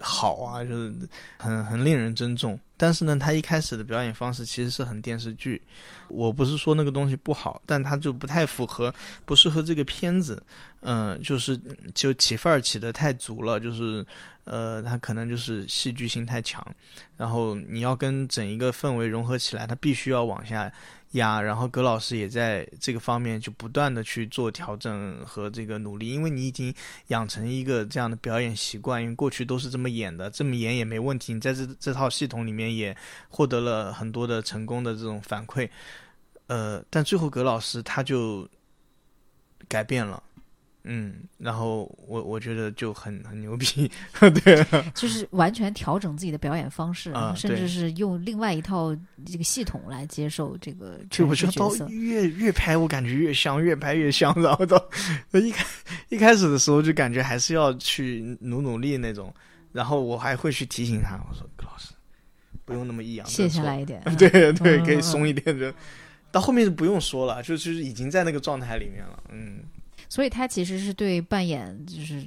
[0.00, 0.92] 好啊，就是
[1.38, 2.58] 很很令人尊重。
[2.76, 5.62] 但是呢，他一开始的表演方式其实是很电视剧。
[6.08, 10.42] 我不是说那个东西不好，但他就不太符合，不适合这个片子。
[10.82, 11.58] 嗯、就是
[11.94, 14.06] 就起范儿起的太足了，就是
[14.44, 16.64] 呃，他可能就是戏剧性太强。
[17.16, 20.70] 然后你要跟整一个氛围融合起来，他必须要往下
[21.12, 21.40] 呀。
[21.40, 26.74] 然后葛老师也在这个方面就不断的去做调整和这个努力，因为你已经
[27.08, 31.32] 养成一个这样的表演习惯，因为过去都是这么演的，这么演也没问题。
[31.34, 32.96] 你在这这套系统里面也
[33.28, 35.68] 获得了很多的成功的这种反馈。
[36.48, 38.48] 呃，但最后葛老师他就
[39.68, 40.22] 改变了。
[40.88, 43.90] 嗯，然后我我觉得就很很牛逼，
[44.44, 44.64] 对，
[44.94, 51.88] 就是完全调整自己的表演方式，啊甚至是用另外一套这个系统来接受这个就我觉得。
[51.90, 54.76] 越越拍我感觉越香，越拍越香，然后到
[55.32, 55.66] 一开
[56.08, 59.34] 一开始的时候就感觉还是要去努努力那种，
[59.72, 61.92] 然后我还会去提醒他，我说葛老师
[62.64, 65.72] 不用那么抑扬卸下来一点， 对对，嗯可以松一点就。
[66.32, 69.60] 到后面就不用说了，就就是已经在那个状态里面了，嗯，
[70.16, 72.26] 所以他其实是对扮演就是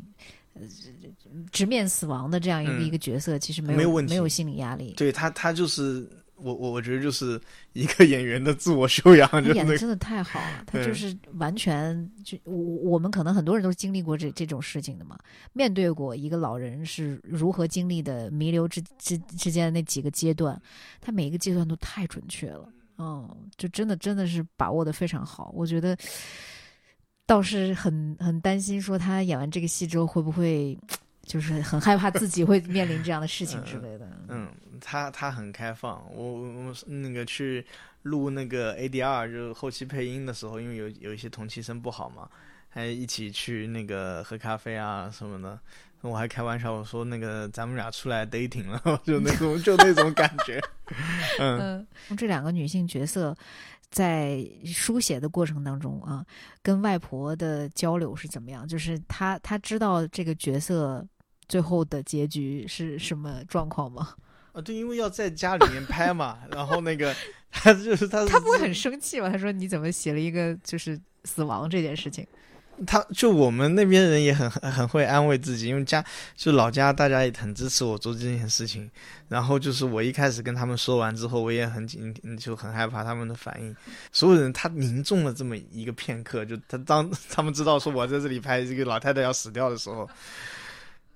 [1.51, 2.85] 直面死亡的这样一个、嗯。
[2.85, 4.11] 一个角色，其实没有没有问题。
[4.11, 4.93] 没有心理压力。
[4.95, 7.41] 对他，他就是我我我觉得就是
[7.73, 15.17] 一个演员的自我修养，演的真的太好了，他就是完全就我我们可能很多人都是经历过这这种事情的嘛，
[15.51, 20.61] 面对过一个老人是如何经历的弥留之之之间的那几个阶段，
[21.01, 22.69] 他每一个阶段都太准确了，
[22.99, 23.27] 嗯，
[23.57, 25.97] 就真的真的是把握的非常好，我觉得
[27.29, 30.77] 倒是很很担心说他演完这个戏之后会不会。
[31.29, 34.09] 就是很害怕自己会面临这样的事情之类的。
[34.29, 34.47] 嗯，
[34.81, 36.03] 他他很开放。
[36.11, 37.63] 我我那个去
[38.01, 42.27] 录那个 ADR 就是后期配音的时候，因为有有一些同期声不好嘛，
[42.67, 45.59] 还一起去那个喝咖啡啊什么的。
[46.01, 50.59] 我还开玩笑我说那个咱们俩出来 dating 了， 就那种就那种感觉。
[51.39, 53.35] 嗯，嗯，这两个女性角色
[53.89, 56.25] 在书写的过程当中啊，
[56.61, 58.67] 跟外婆的交流是怎么样？
[58.67, 61.05] 就是她她知道这个角色
[61.47, 64.13] 最后的结局是什么状况吗？
[64.53, 67.15] 啊对，因为要在家里面拍嘛，然后那个
[67.51, 69.29] 他就是他是她不会很生气吧？
[69.29, 72.25] 他说你怎么写了一个就是死亡这件事情？
[72.85, 76.03] 他就我们那边人也很很会安慰自己，因为家
[76.35, 78.89] 就老家大家也很支持我做这件事情。
[79.27, 83.75] 然后就是我一开始跟他们说完之后，我也很紧，就很害怕他们的反应。
[84.11, 90.09] 所有人他凝重了这么一个片刻，就他当 他们知道说我在这里拍这个老太太要死掉的时候，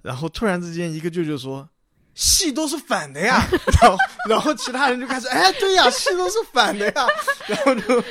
[0.01, 1.68] 然后突然之间一个舅舅说。
[2.16, 3.43] 戏都是反的呀，
[3.82, 3.97] 然后
[4.30, 7.07] 然后其他人就开始，哎，对呀，戏都是反的呀，
[7.47, 8.01] 然后就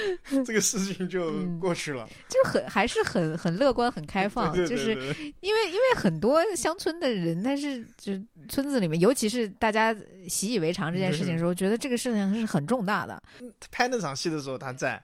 [0.45, 2.09] 这个事情就嗯过去了。
[2.29, 4.93] 就很还是很很乐观、很开放，对对就是
[5.41, 8.13] 因为因为很多乡村的人，他是就
[8.49, 9.95] 村子里面，尤其是大家
[10.29, 13.23] 习以为常这件事情的时候，觉得这个事情是很重大的。
[13.71, 15.01] 拍那场戏的时候他在，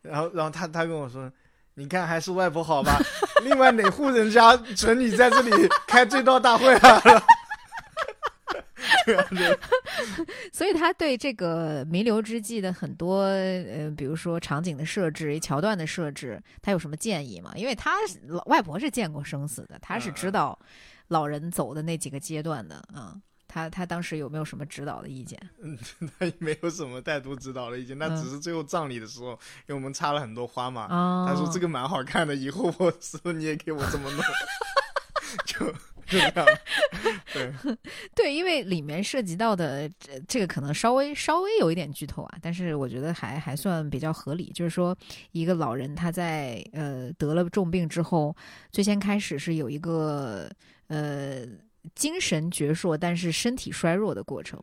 [0.00, 1.30] 然后然后他他跟我说，
[1.74, 2.98] 你看还是外婆好吧？
[3.42, 7.02] 另外哪户人家准你在这里开追悼大会啊？
[9.06, 9.58] 对啊，对，
[10.52, 17.52] 所以他对这个弥留之际的很多呃，比如说场景的设置、桥段的设置，他有什么建议吗？
[17.56, 17.92] 因为他
[18.26, 20.58] 老外婆是见过生死的，他是知道
[21.08, 23.22] 老人走的那几个阶段的啊、嗯
[23.52, 25.36] 他他当时有没有什么指导的意见？
[25.60, 25.76] 嗯
[26.16, 28.14] 他也没有什么太多指导的意见，他嗯。
[28.16, 29.30] 只是最后葬礼的时候，
[29.66, 34.22] 因为我们插了很多花嘛，哦，他说这个蛮好看的，以后我时候你也给我这么弄，
[35.44, 35.66] 就
[36.10, 37.52] 对，
[38.14, 44.50] 对，因为里面涉及到的这这个可能稍微稍微有一点剧透啊，但是我觉得还还算比较合理。
[44.52, 44.96] 就是说，
[45.30, 48.34] 一个老人他在呃得了重病之后，
[48.72, 50.50] 最先开始是有一个
[50.88, 51.46] 呃
[51.94, 54.60] 精神矍铄，但是身体衰弱的过程，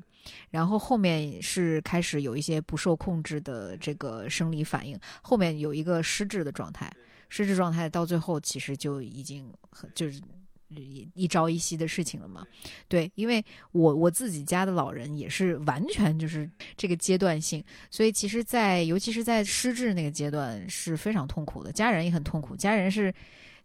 [0.49, 6.91] 然后后面是开始有一些不受控制的这个生理反应，后面有一个失智的状态，
[7.29, 10.21] 失智状态到最后其实就已经很就是。
[10.69, 12.45] 一一朝一夕的事情了嘛，
[12.87, 23.13] 对，因为我我自己家的老人也是完全就是这个阶段性，所以其实在，尤其是在失智那个阶段是非常痛苦的，家人也很痛苦，家人是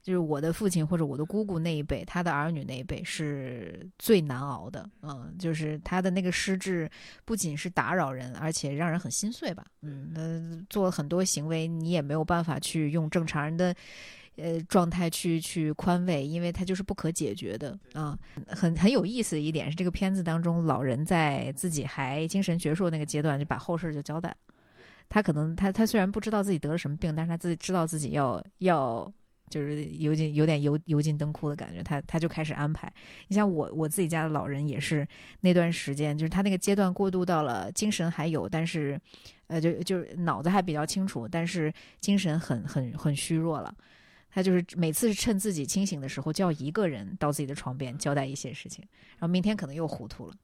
[0.00, 6.88] 就是我的父亲或者我的姑姑那一辈，他的儿女那一辈是最难熬的，嗯，就是他的那个失智
[7.24, 13.74] 不仅是打扰人，而且让人很心碎吧，嗯，那做了很多行为，你也没有办法去用正常人的。
[14.36, 18.18] 呃，状态去去宽慰，因为它就是不可解决的啊。
[18.46, 24.36] 很很有意思的一点是，这个片子当中，老人在自己还精神矍铄那个阶段，就把后事就交代了。
[25.08, 29.12] 他可能他他虽然不知道自己得了什么病，但是他自己知道自己要要
[29.50, 32.90] 就是有点有点油油尽灯枯的感觉，他他就开始安排。
[33.28, 35.06] 你像我我自己家的老人也是
[35.42, 38.98] 那段时间，就是他那个阶段过渡到了精神还有，但是
[39.48, 41.70] 呃就就是脑子还比较清楚，但是
[42.00, 43.74] 精神很很很虚弱了。
[44.32, 50.34] 他就是每次是趁自己清醒的时候，叫一个人到自己的床边交代一些事情，然后明天可能又糊涂了，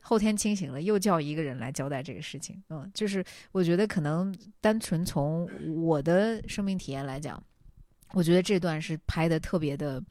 [0.00, 2.62] 后天清醒了又叫一个人来交代这个事情。
[2.70, 3.22] 嗯，就是
[3.52, 7.40] 我觉得可能单纯从我的生命体验来讲，
[8.14, 10.02] 我觉得这段是拍的特别的，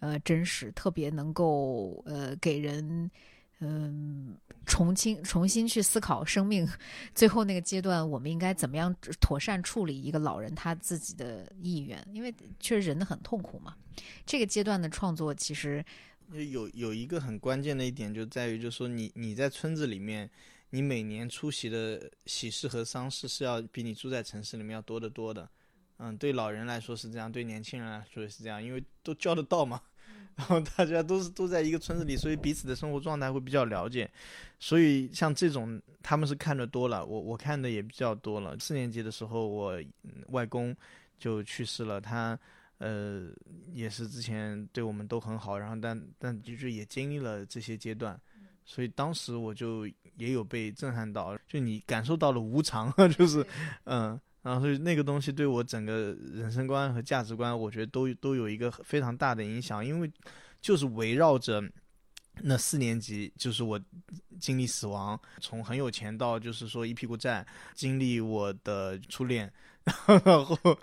[0.00, 3.10] 呃，真实，特别能够呃给人。
[3.60, 4.36] 嗯，
[4.66, 6.68] 重新重新去思考生命
[7.14, 12.06] 最后那个阶段，我们应该怎么样妥善处理一个老人他自己的意愿？
[12.12, 13.74] 因为确实人的很痛苦嘛。
[14.24, 15.84] 这个阶段的创作其实
[16.30, 20.30] 有有一个很关键的一点就在于，就是说你你在村子里面，
[20.70, 25.48] 你每年出席的喜事和丧事是要比你住在城市里面要多得多的。
[25.96, 29.82] 嗯，对老人来说是这样，对年轻人来说也是这样，因为都叫得到嘛。
[30.38, 34.08] 然后大家都是都在一个村子里，所以彼此的生活状态会比较了解。
[34.60, 38.56] 所以像这种他们是看的多了，我我看的也比较多了。
[38.60, 39.76] 四年级的时候，我
[40.28, 40.74] 外公
[41.18, 42.38] 就去世了，他
[42.78, 43.28] 呃，
[43.72, 48.18] 也是之前对我们都很好，然后但但就是也经历了这些阶段，
[48.64, 53.44] 所以当时我就也有被震撼到，就你感受到了无常， 就是
[53.84, 54.18] 嗯，
[54.48, 60.10] 然后所以那个东西对我整个人生观和价值观，我觉得都都有一个非常大的影响，因为
[60.60, 61.62] 就是围绕着
[62.40, 63.78] 那四年级，就是我
[64.40, 69.52] 经历死亡，从很有钱到就是说一屁股债，经历我的初恋，
[70.06, 70.78] 然后。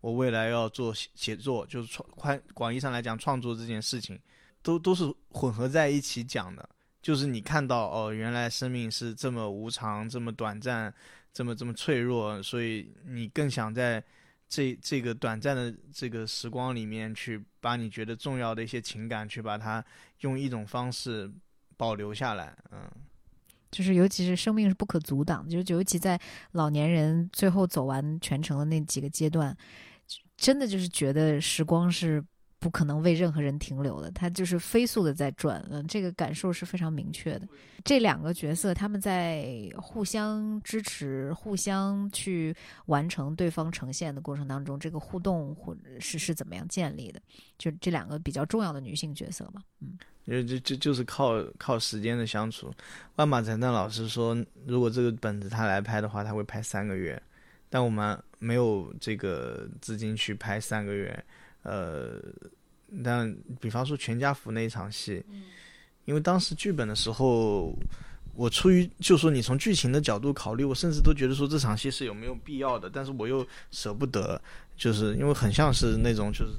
[0.00, 4.20] 我未来要做写作，就是创宽广义上来讲，创作这件事情，
[4.62, 6.68] 都都是混合在一起讲的。
[7.00, 10.92] 就是你看到哦，原来生命是这么无常，这么短暂，
[11.34, 14.02] 这么这么脆弱，所以你更想在
[14.48, 19.84] 这这个短暂的这个时光里面，去把你觉得重要的一些情感，去把它
[20.20, 21.28] 用一种方式
[21.76, 22.56] 保留下来。
[22.70, 22.88] 嗯，
[23.72, 26.18] 就是尤其是生命是不可阻挡，就是尤其在
[26.52, 29.56] 老年人最后走完全程的那几个阶段。
[30.36, 32.22] 真的就是觉得时光是
[32.64, 37.46] 不可能为任何人停留的，它就是飞速的在转，嗯，这个感受是非常明确的。
[37.84, 42.56] 这两个角色他们在互相支持、互相去
[42.86, 47.20] 完成对方呈现的过程当中，这个互动或者是是怎么样建立的？
[47.58, 52.72] 就这两个比较重要的女性角色嘛，嗯，因为这这就是靠靠时间的相处。
[53.16, 54.34] 万马才旦老师说，
[54.66, 57.22] 如果这个本子他来拍的话，他会拍三个月。
[57.68, 61.24] 但我们没有这个资金去拍三个月，
[61.64, 62.22] 呃，
[63.02, 65.24] 但比方说全家福那一场戏，
[66.04, 67.74] 因为当时剧本的时候，
[68.34, 74.40] 我出于就说你从剧情的角度考虑，我甚至都觉得说这场戏是有没有必要的，但是我又舍不得，
[74.76, 76.52] 就是因为很像是那种就是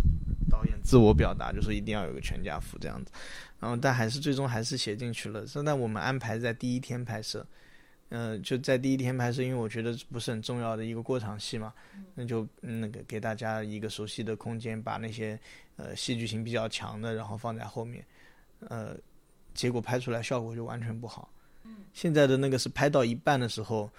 [0.49, 3.11] 导演自我表达，就是一定要有个全家福这样子，
[3.59, 7.45] 然后但还是最终还是写进去了，现在我们安排在第一天拍摄。
[8.09, 11.73] 嗯，就在第一天拍摄，因为我觉得不是很重要的一个过场戏嘛，
[12.13, 15.39] 那就那个给大家一个熟悉的空间，把那些
[15.75, 18.05] 呃戏剧性比较强的，然后放在后面，
[18.59, 18.95] 呃，
[19.53, 21.29] 结果拍出来效果就完全不好。
[21.93, 23.89] 现在的那个是拍到一半的时候，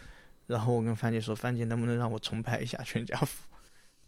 [0.46, 3.42] 然后我跟番姐说：“番姐，能不能让我重拍一下全家福？”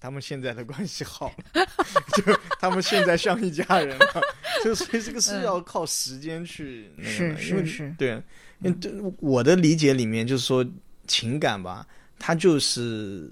[0.00, 1.66] 他们现在的关系好了，
[2.16, 4.22] 就他们现在像一家人了。
[4.64, 8.22] 就所以这个是要靠时间去，是是是，对。
[8.60, 10.66] 因对我的理解里面，就是说
[11.06, 11.86] 情感吧，
[12.18, 13.30] 它就是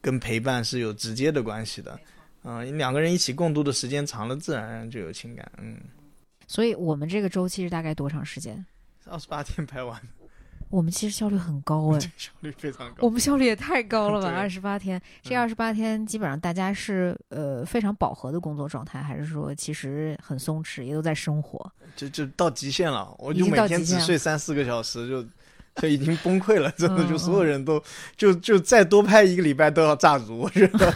[0.00, 2.00] 跟陪伴是有直接的关系的。
[2.42, 5.52] 嗯，两个人一起共度的时间长了，自然而然就有情感。
[5.58, 5.78] 嗯，
[6.46, 8.64] 所以我们这个周期是大概多长时间？
[9.04, 10.00] 二十八天拍完。
[10.70, 12.94] 我们其实效率很高哎， 效率非常高。
[13.00, 14.28] 我们效率也太高了吧！
[14.28, 21.70] 二十八天，这二十八天基本上大家是呃非常饱和的工作状态，还是说其实很松弛，也都在生活？
[21.96, 25.22] 就就到极限了，我就每天只睡三四个小时，就
[25.82, 27.82] 就已经崩溃了，真的，就所有人都
[28.16, 30.94] 就就再多拍一个礼拜都要炸足，我觉得。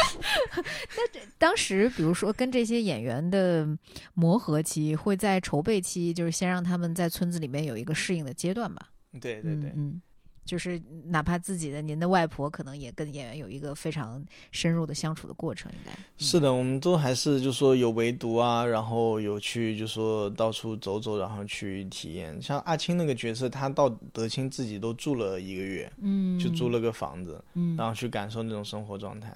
[0.96, 3.68] 那这当时，比如说跟这些演员的
[4.14, 8.88] 磨合期，会在筹备期，就是先让他们在村子里面有一个适应的阶段吧。
[9.20, 10.00] 对对对，嗯，
[10.44, 16.52] 就是哪怕自己的您的外婆，可能也跟演员有一个非常深入的相处的过程，应该是的。
[16.52, 22.40] 我们都还是就说有围读啊，然后有去就说到处走走，然后去体验。
[22.40, 29.34] 像阿青那个角色，他到德清自己都住了一个月，嗯，就租了个房子，嗯，然后去感受那种生活状态。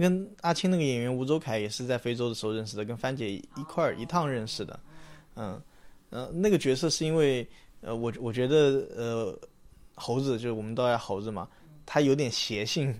[0.00, 4.78] 跟阿青那个演员吴周凯也是在非洲的时候认识的，跟帆姐一块儿一趟认识的，
[5.36, 5.60] 嗯，
[6.10, 7.46] 呃，那个角色是因为，
[7.80, 9.38] 呃，我我觉得，呃，
[9.94, 11.48] 猴子就是我们都爱猴子嘛，
[11.84, 12.94] 他有点邪性，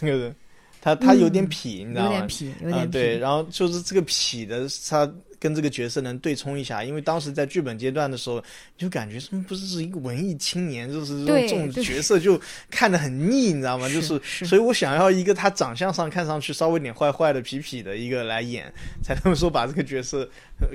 [0.00, 0.36] 那个人，
[0.80, 2.12] 他他有点痞，你知道吗？
[2.12, 2.90] 有点痞，有点痞。
[2.90, 5.12] 对，然后就是这个痞的他。
[5.38, 8.42] 跟这个角色能对冲一下，因为当时在剧本阶段的时候，
[8.76, 13.88] 就感觉什么不是是一个文艺青年，就是这种角色就看得很腻，你知道吗？
[13.88, 18.72] 就是，所以我想要一个他长相上看上去稍微有点坏坏的、痞痞的一个来演，
[19.02, 20.28] 才能说把这个角色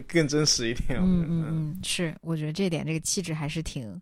[0.08, 1.00] 更真实一点。
[1.00, 4.00] 嗯嗯嗯，是，我觉得这点这个气质还是挺。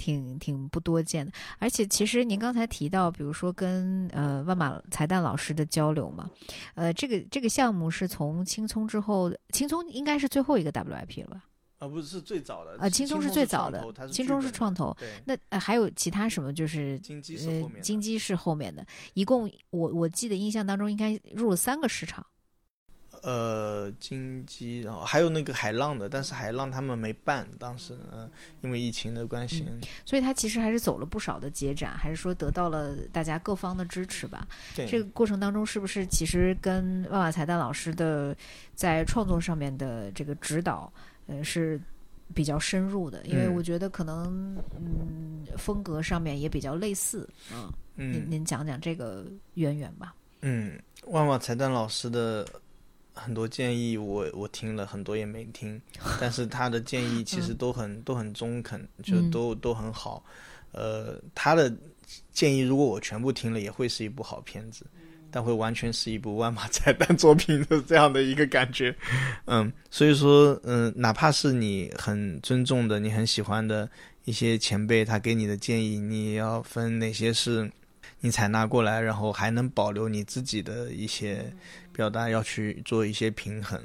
[0.00, 6.30] 挺挺不多见的，而且其实您刚才提到，比如说跟呃万马才旦老师的交流嘛，
[6.74, 11.44] 呃，这个这个项目是从青葱之后，青葱应该是最后一个 WIP 了吧？
[11.78, 14.96] 啊，不是是最早的呃，青葱是最早的，青葱是创投。
[15.24, 16.52] 那还有其他什么？
[16.52, 18.84] 就是金鸡是后面，金鸡是后面的，
[19.14, 22.26] 一共我我记得印象当中应该入了三个市场。
[23.22, 28.30] 呃，金鸡，然后还有那个海浪的，但是海浪他们没办，当时嗯，
[28.62, 29.66] 因为疫情的关系，
[30.04, 34.46] 所以他其实还是走了不少的接展，还是说得到了大家各方的支持吧。
[34.74, 38.36] 对，这个过程当中是不是其实跟万万财旦老师的
[38.74, 40.92] 在创作上面的这个指导，
[41.26, 41.80] 呃，是
[42.34, 43.24] 比较深入的？
[43.26, 47.72] 因为我觉得可能嗯，风格上面也比较类似嗯。
[47.96, 50.14] 您您讲讲这个渊源吧。
[50.40, 52.46] 嗯，万瓦才旦老师的
[53.22, 55.80] 很多建议我我听了很多也没听，
[56.20, 60.24] 但是他的建议 其实都很、都很中肯，就都都很好。
[60.72, 61.72] 呃，他的
[62.32, 64.86] 建议如果我全部听了，也会是一部好片子，
[65.30, 68.94] 但会完全是一部万马才旦作品的这样的一个感觉。
[69.46, 73.88] 嗯，所以说，嗯，哪怕是你很尊重的、你很喜欢的
[74.24, 77.70] 一些前辈，他给你的建议，你也要分哪些是。
[78.22, 81.50] 你采纳过来，然后还能保留你自己的一些
[82.00, 83.78] 表达，要去做一些平衡。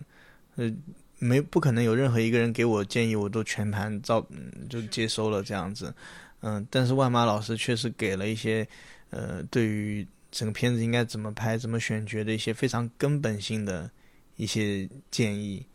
[0.56, 0.72] 呃，
[1.20, 4.26] 没不可能有任何一个人给我建议，我都全盘照
[4.70, 5.94] 就接收了这样子。
[6.40, 8.66] 嗯，但是万马老师确实给了一些
[9.10, 13.92] 呃，对于整个片子应该怎么拍、怎么选角的一些非常根本性的
[14.38, 15.66] 一些建议。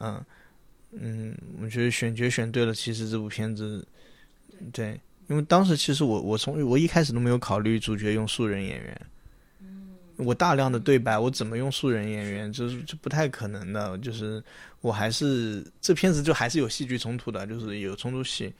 [0.00, 0.22] 嗯
[0.92, 3.86] 嗯，我觉得选角选对了，其实这部片子
[4.72, 5.00] 对。
[5.28, 9.00] 因为当时其实我我从我一开始都没有考虑主角用素人演员，
[10.18, 14.42] 我大量的对白我怎么用素人演员，就是就不太可能的，就是
[14.80, 18.52] 我还是这片子就还是有戏剧冲突的，就是有冲突戏，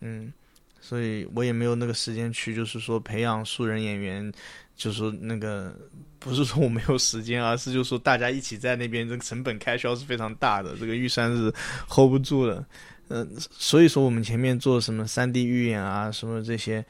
[0.00, 0.32] 嗯，
[0.80, 4.32] 所以我也没有那个时间去就是说培养素人演员，
[4.74, 5.74] 就是说那个
[6.18, 11.52] 不是说我没有时间，而是就是说大家一起在那边，这个成本开销是非常大的，这个预算是
[11.88, 12.64] hold 不住的。
[13.08, 16.82] 嗯，所以说我们前面做什么三 D 预演啊，什么这些，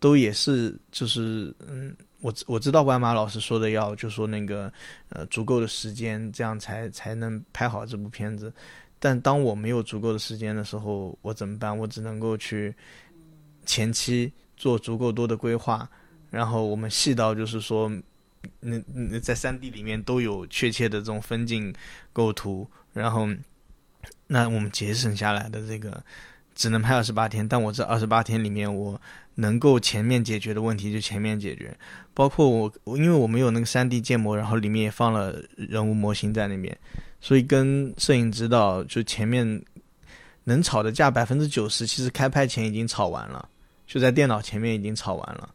[0.00, 4.72] 都也是就是嗯，我我知道万马老师说的要就说那个
[5.10, 8.52] 呃足够的时间，这样才才能拍好这部片子。
[8.98, 11.76] 但当我没有足够的时间的时候，我怎么办？
[11.76, 12.74] 我只能够去
[13.64, 15.88] 前期做足够多的规划，
[16.30, 17.90] 然后我们细到就是说，
[18.60, 21.74] 那那在三 D 里面都有确切的这种分镜
[22.12, 23.28] 构图，然后。
[24.30, 26.04] 那我们节省下来的这个
[26.58, 29.00] 只能拍二十八天，但我这二十八天里面，我
[29.36, 31.72] 能够前面解决的问题就前面解决，
[32.12, 36.76] 包括我，因为我没有那个三 D 建模，然后里面也放了人物模型在那边，
[37.20, 39.46] 所以跟摄影指导就前面
[40.42, 43.48] 能吵的架百分之九十，其实开拍前已经吵完了，
[43.86, 45.48] 就在电脑前面已经吵完了。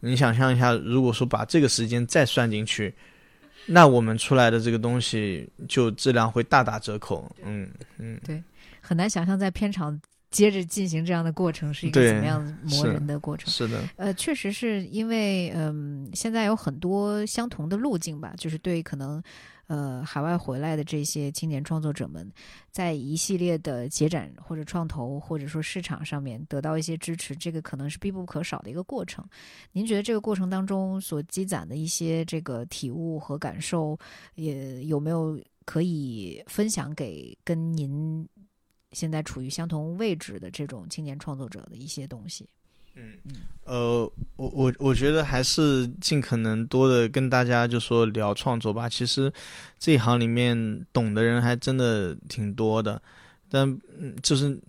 [0.00, 2.94] 你想象一下，如果说把这个时间再算进去。
[3.64, 8.42] 那我们出来的这个东西就质量会大打折扣，嗯嗯，对，
[8.80, 9.96] 很难想象在片场
[10.32, 13.48] 接着进行这样的过程是一个怎么样磨人的过程。
[13.48, 19.22] 是的，呃，确实是因为嗯，现在有很多相同的路径吧，就是对可能。
[19.68, 22.30] 呃，海外回来的这些青年创作者们，
[22.70, 29.24] 在一系列的节展或者创投或者说市场上面得到一些支持，这个可能是必不可少的一个过程。
[29.70, 33.96] 您觉得这个过程当中所积攒的一些这个体悟和感受，
[34.34, 38.28] 也有没有可以分享给跟您
[38.92, 42.48] 现在处于相同位置的这种青年创作者的一些东西？
[42.94, 43.32] 嗯嗯，
[43.64, 48.86] 呃，我我我觉得还是尽可能多的跟大家就说聊创作吧。
[48.86, 49.32] 其实
[49.78, 53.00] 这一行里面懂的人还真的挺多的，
[53.48, 53.66] 但
[53.98, 54.60] 嗯，就是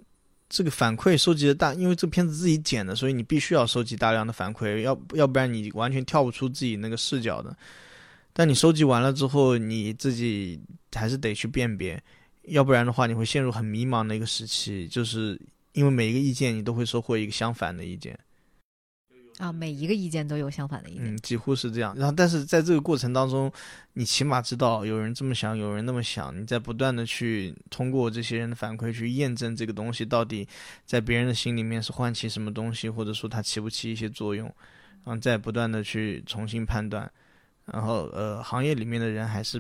[0.48, 7.54] 这个反馈收集的大，因为这片子自己剪的，所以你必须要收集大量的反馈，要要不然你完全跳不出自己那个视角的。
[8.32, 10.58] 但你收集完了之后，你自己
[10.94, 12.02] 还是得去辨别，
[12.44, 15.40] 要不然的话，你会陷入很迷茫的一个时期，就是。
[15.74, 18.16] 因为每一个意见，你都会收获一个相反的意见，
[19.40, 21.96] 啊，每一个意见都有相反的意见，嗯，几乎是这样。
[21.98, 23.52] 然后，但是在这个过程当中，
[23.94, 30.48] 你起码知道有人这么想，有人那么想，你在不断的去通过这些人的反馈去验证这个东西到底
[30.86, 34.46] 在别人的心里面是唤起什么东西，或者说它起不起一些作用，
[35.04, 37.12] 然后再不断的去重新判断。
[37.66, 39.60] 然后，呃，行业里面的人还是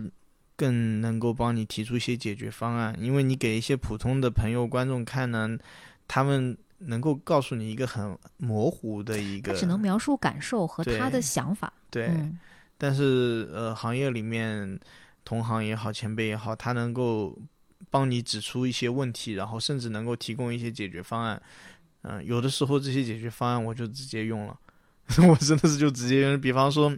[0.56, 5.58] 更能够帮你提出一些解决方案，因为你给一些普通的朋友、观众看呢。
[6.06, 11.72] 他们能够告诉你一个很模糊的一个，他只能描述感受和他的想法。
[11.90, 12.12] 对，
[12.78, 14.78] 但是呃，行业里面
[15.24, 17.36] 同行也好，前辈也好，他能够
[17.90, 21.42] 帮你指出一些问题，然后甚至能够提供一些解决方案。
[22.02, 24.60] 嗯，有的时候这些解决方案我就直接用了，
[25.30, 26.40] 我真的是就直接用。
[26.40, 26.96] 比方说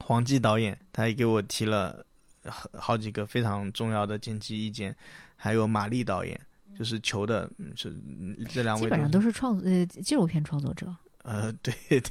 [0.00, 2.04] 黄继导演，他也给我提了
[2.72, 4.94] 好几个非常重要的剪辑意见，
[5.36, 6.40] 还有马丽导演。
[6.74, 7.94] 就是求的，是
[8.48, 10.86] 这两位基本上都是创呃纪录片创作者。
[11.22, 12.02] 呃，对对，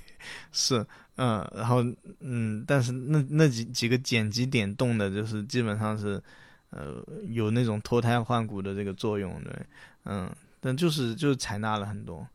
[0.51, 0.85] 是
[1.15, 1.83] 嗯，然后
[2.19, 6.21] 嗯，但是那那几几个剪辑点动的，就是基本上是
[6.69, 9.51] 呃有那种脱胎换骨的这个作用，对，
[10.05, 12.25] 嗯，但就是就是采纳了很多，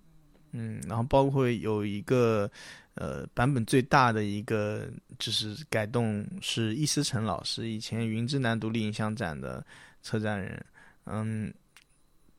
[0.50, 2.50] 嗯，然后包括有一个
[2.96, 4.86] 呃版本最大的一个
[5.18, 9.64] 就是改动是易思成老师以前云之南独立影像展的
[10.02, 10.66] 策展人，
[11.04, 11.54] 嗯。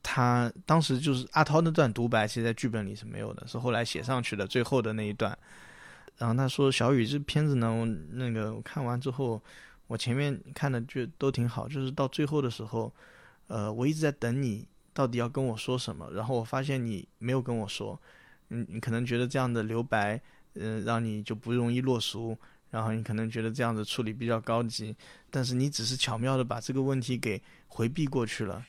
[0.09, 5.37] 他当时就是阿涛那段独白，其实在剧本里是没有的，是后来写上去的最后的那一段。
[6.15, 9.41] 然后他说小雨这片子呢，我那个我看完之后，
[9.87, 12.89] 我前面看的就都挺好，就是到最后的时候，
[13.47, 17.99] 呃，我一直在等你到底要跟我说什么，然后我发现你没有跟我说，
[18.47, 20.21] 嗯，你可能觉得这样的留白，
[20.59, 22.37] 嗯，让你就不容易落俗，
[22.69, 24.95] 然后你可能觉得这样子处理比较高级，
[25.29, 28.65] 但是你只是巧妙的把这个问题给回避过去了。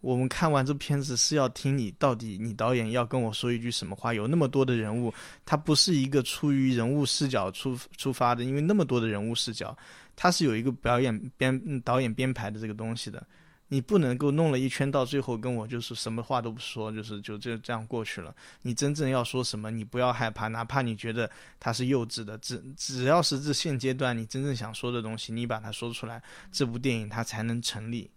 [0.00, 4.12] 我们看完这片子是要听你到底，你导演要跟我说一句什么话？
[4.12, 5.14] 有那么多的人物，
[5.44, 9.76] 他不是一个出于人物视角出出发的，因为那么多的人物视角，
[10.16, 13.24] 他是有一个表演编导演编排的这个东西的。
[13.72, 18.34] 你不能够弄了一圈到最后跟我就是什么话都不说，就是就这这样过去了。
[18.60, 26.22] 你真正要说什么，你不要害怕，哪怕你觉得他是幼稚的，只只要是这现阶段你真正想说的东西，你把它说出来，
[26.52, 28.10] 这部电影它才能成立。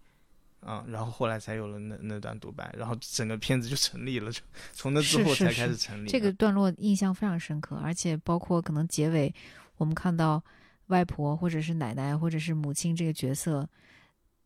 [0.60, 4.42] 啊，然后后来才有了那那段独白，然后整个片子就成立了，就
[4.74, 6.10] 从那之后才开始成立。
[6.10, 9.32] 这个段落印象非常深刻，而且包括可能结尾，
[9.78, 10.44] 我们看到
[10.88, 13.70] 外婆或者是奶奶或者是母亲这个角色，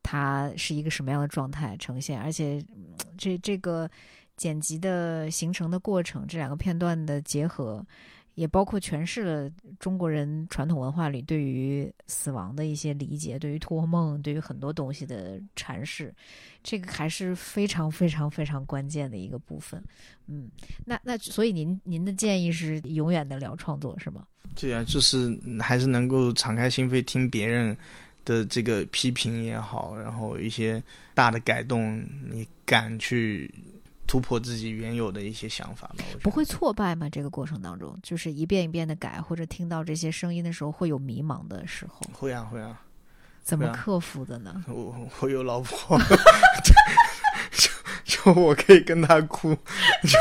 [0.09, 2.59] 它是一个什么样的状态呈现，而且
[3.15, 3.87] 这这个
[4.35, 7.85] 剪辑的形成的过程，这两个片段的结合。
[8.35, 16.13] 也包括诠释了中国人传统文化里对于死亡的一些理解，对于托梦，对于很多东西的阐释，
[16.63, 19.83] 这个还是非常非常非常关键的一个部分。
[20.27, 20.49] 嗯，
[20.85, 24.25] 那那所以您您的建议是永远的聊创作是吗？
[24.55, 27.75] 对啊，就是还是能够敞开心扉听别人
[28.25, 30.81] 的这个批评也好，然后一些
[31.13, 33.53] 大的改动，你敢去。
[34.09, 37.07] 突破自己原有的一些想法吗，不会挫败吗？
[37.07, 42.01] 这个过程当中，就是一遍一遍的改，或者听到这些声音的时候，会有迷茫的时候。
[42.11, 42.81] 会啊，会啊。
[43.43, 44.63] 怎么克服的呢？
[44.67, 45.95] 我我有老婆，
[47.53, 47.69] 就
[48.03, 49.53] 就我可以跟他哭。
[49.53, 50.17] 就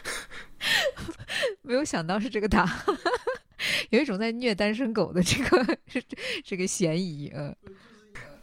[1.60, 2.70] 没有想到是这个答案，
[3.90, 5.78] 有一种在虐单身狗的这个
[6.44, 7.54] 这个嫌疑，嗯。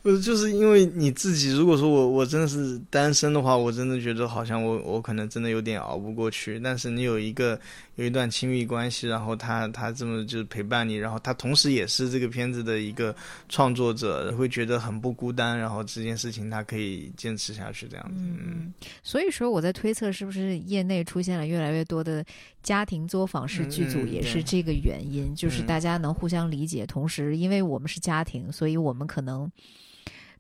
[0.02, 1.52] 不是，就是因为你自己。
[1.52, 6.58] 如果说我我真的是单身的话，我真的觉得好像我我可能真的有点熬不过去。
[6.58, 7.60] 但是你有一个
[7.96, 13.14] 有一段亲密关系，然后他他这么就是陪伴你，然后他同时也是这个片子的一个
[13.50, 15.60] 创作者，会觉得很不孤单。
[15.60, 18.22] 然后这件事情他可以坚持下去，这样子。
[18.22, 18.74] 嗯，
[19.04, 22.24] 所以说我在推测，是不是业内出现了越来越多的
[22.64, 29.52] 家庭作坊式剧组，也是这个原因，就是大家能互相理解，同时因为我们是家庭，所以我们可能。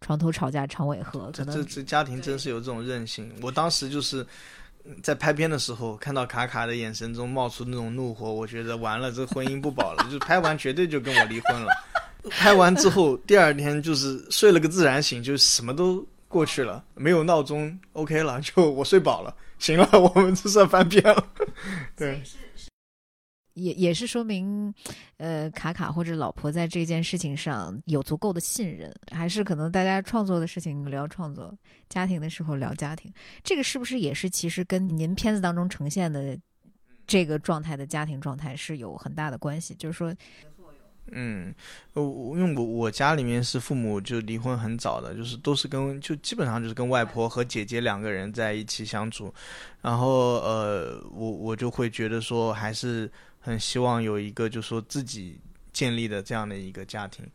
[0.01, 3.29] 床头吵架床尾和，这这这家庭真是有这种韧性。
[3.41, 4.25] 我当时就是
[5.03, 11.67] 在拍片的时候，看到卡卡的眼神中冒出那种怒火，我觉得完了，这婚姻不保了，就是拍完绝对就跟我离婚了。
[12.29, 21.31] 拍完之后，第二天就是睡了个自然醒，就什么都过去了，没有闹钟，OK 了，就我睡饱了，行了， 我们这算翻篇了，
[21.95, 22.19] 对。
[23.55, 24.73] 也也是说明，
[25.17, 31.53] 呃，卡卡或者老婆在这件事情上有足够的信任，还是可能大家创作的事情聊创作，
[31.89, 33.11] 家庭的时候聊家庭，
[33.43, 36.39] 这个是不是也是其实跟您片子当中呈现的
[37.05, 39.75] 这个状态的家庭状态是有很大的关系？
[39.75, 40.15] 就是说。
[41.13, 41.53] 嗯，
[41.93, 49.33] 我因为我我家里面是父母就离婚很早的，就是都是跟就基本上就是跟外婆和姐姐两个人在一起相处，
[49.81, 55.39] 然后呃，我我就会觉得说还是很希望有一个就说自己
[55.73, 57.25] 建立的这样的一个家庭。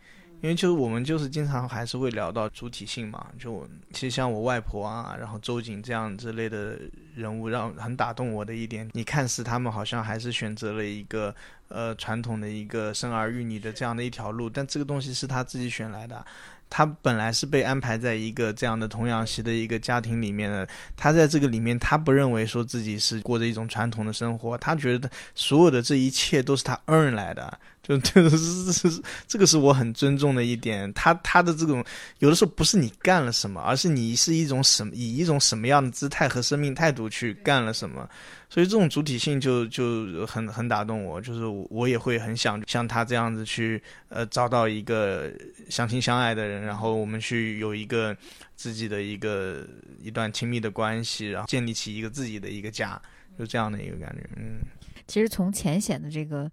[0.45, 6.79] 因为就是我们就是经常还是会聊到主体性嘛，就其实像我外婆啊，然后周瑾这样之类的
[7.15, 11.35] 人物，让很打动我的一点，你看似他们好像还是选择了一个
[11.69, 16.23] 呃传统的一个生儿育女的这样的一条路，但这个东西是他自己选来的。
[16.69, 30.91] 他本来是被安排在一个这样的童养媳的一个家庭里面的，他在这个里面，他不认为说自己是过着一种传统的生活，他觉得所有的这一切都是他 earn 来的，就 这是是 这个是我很尊重的一点。
[30.95, 31.85] 他他的这种
[32.19, 38.09] 有的时候不是你干了什么，而是你是一种什么以一种什么样的姿态和生命态度去干了什么。
[38.49, 45.31] 所以这种主体性就就很很打动我，就是我也会很想像他这样子去呃找到一个
[45.69, 48.17] 相亲相爱的人，然后我们去有一个
[48.55, 49.67] 自己的一个
[50.01, 53.01] 一段亲密的关系，然后建立起一个自己的一个家，
[53.37, 54.23] 就这样的一个感觉。
[54.37, 54.61] 嗯，
[55.09, 56.49] 其实从浅显的这个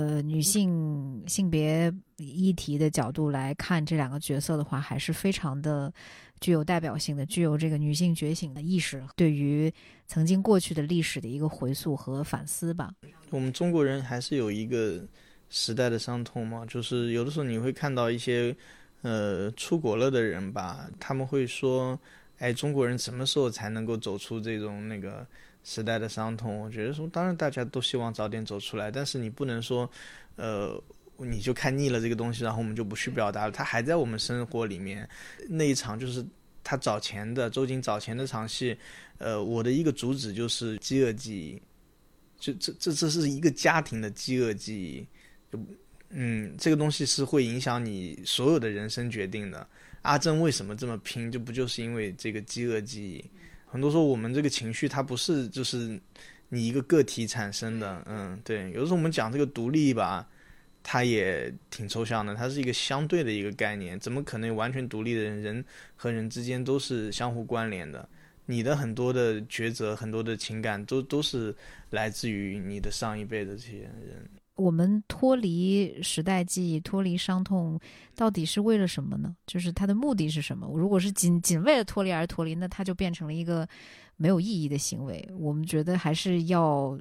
[0.00, 5.92] 呃女性性别议题的角度来看这两个角色的话，还是非常的。
[6.40, 9.70] 具有代表性的、具有这个女性觉醒的意识，对于
[10.06, 12.90] 曾经过去的历史的一个回溯和反思吧。
[13.28, 15.06] 我们中国人还是有一个
[15.50, 18.56] 时代的伤痛嘛，就是有的时候你会看到一些
[19.02, 22.00] 呃出国了的人吧，他们会说
[22.40, 25.26] ：“哎，中国人什么时候才能够走出这种那个
[25.62, 26.58] 时代的伤痛。
[26.60, 29.90] 我觉得说，当然大家都希望早点走出来，但是你不能说，
[30.36, 30.82] 呃，
[31.18, 33.52] 你就看腻了这个东西，然后我们就不去表达了。
[33.52, 35.08] 它还在我们生活里面。
[35.48, 36.24] 那一场就是
[36.64, 38.76] 他早前的周瑾早前的场戏，
[39.18, 41.62] 呃，我的一个主旨就是饥饿记忆，
[42.38, 45.06] 就这这这是一个家庭的饥饿记忆，
[45.52, 45.58] 就
[46.10, 49.66] 嗯，这个东西是会影响你所有的人生决定的。
[50.02, 51.30] 阿珍为什么这么拼？
[51.30, 53.24] 就不就是因为这个饥饿记忆？
[53.70, 56.00] 很多时候我们这个情绪它不是就是
[56.48, 58.72] 你一个个体产生的，嗯，对。
[58.72, 60.28] 有的时候我们讲这个独立吧，
[60.82, 65.40] 它也挺抽象的，它是一个相对的一个概念，怎么可能完全独立的人？
[65.40, 65.64] 人
[65.94, 68.08] 和人之间都是相互关联的，
[68.46, 71.54] 你的很多的抉择、很多的情感都都是
[71.90, 74.28] 来自于你的上一辈的这些人。
[74.60, 77.80] 我们脱离时代记忆，脱离伤痛，
[78.14, 79.34] 到底是为了什么呢？
[79.46, 80.68] 就是它的目的是什么？
[80.76, 83.66] 如果是仅仅为了脱离而脱离，那它就变成了一个
[84.16, 85.26] 没有意义的行为。
[85.38, 86.98] 我们觉得还是要。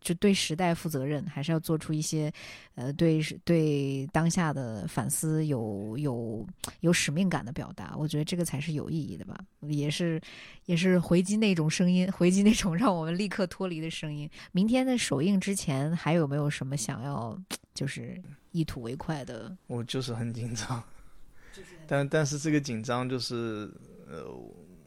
[0.00, 2.32] 就对时代负责任，还是要做出一些，
[2.74, 6.46] 呃，对对当下的反思有有
[6.80, 7.94] 有使命感的表达。
[7.96, 10.20] 我觉得这个才是有意义的吧，也是
[10.64, 14.28] 也是回击那种声音，回击那种让我们立刻脱离的声音。
[14.52, 17.38] 明天的首映之前，还有没有什么想要
[17.74, 18.20] 就是
[18.52, 19.54] 一吐为快的？
[19.66, 20.82] 我就是很紧张，
[21.86, 23.70] 但但是这个紧张就是
[24.08, 24.24] 呃。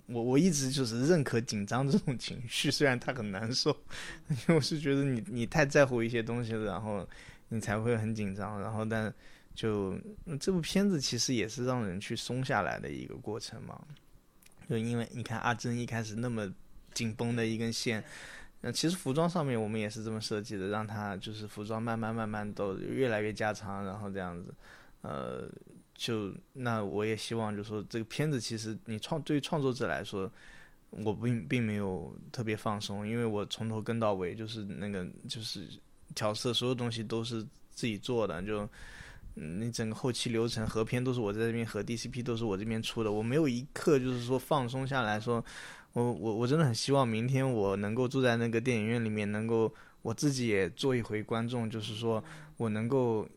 [0.07, 3.69] 我我一直就是认可紧张这种情绪，虽然他很难受，
[4.29, 7.07] 因为我是觉得你你太在乎一些东西了，然后
[7.47, 9.11] 你才会很紧张，然后但
[9.55, 9.97] 就
[10.39, 13.81] 这部片子其实也是让人去松下来的一个过程嘛，
[14.69, 16.51] 就因为你看阿珍一开始那么
[16.93, 18.03] 紧绷的一根线，
[18.59, 24.53] 那其实服装上面我们也是这么设计的，让它就是服装慢慢慢慢都越来越加长，然后这样子，
[25.01, 25.49] 呃。
[25.95, 30.29] 就那我也希望，就是说这个片子其实你创对于创作者来说，
[30.89, 35.67] 我并并没有特别放松，因为我从头跟到尾就是那个就是
[36.15, 38.67] 调色，所有东西都是自己做的，就
[39.35, 45.43] 你整个后期流程合片都是我在这边合 DCP 都是我这边出的，我没有一刻就是说放松下来说，
[45.93, 52.21] 我我我真的很希望明天我能够坐在那个电影院里面，能够我自己也做一回观众，就是说
[52.57, 53.29] 我能够。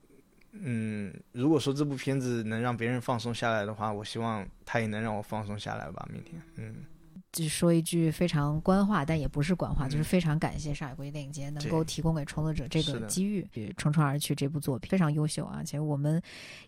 [0.63, 6.09] 嗯，如果说这部片子能让别人放松下来的话，我希望他也能让我放松下来吧。
[6.13, 6.85] 明天，嗯，
[7.33, 13.47] 就说一句非常官话，但也不是官话，就是非常感谢上海国际电影节能够提供给创作者这个机遇，
[13.77, 15.63] 乘船而去这部作品非常优秀啊！
[15.63, 16.21] 其实我们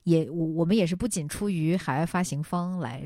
[0.05, 3.05] 也我我们也是不仅出于海外发行方来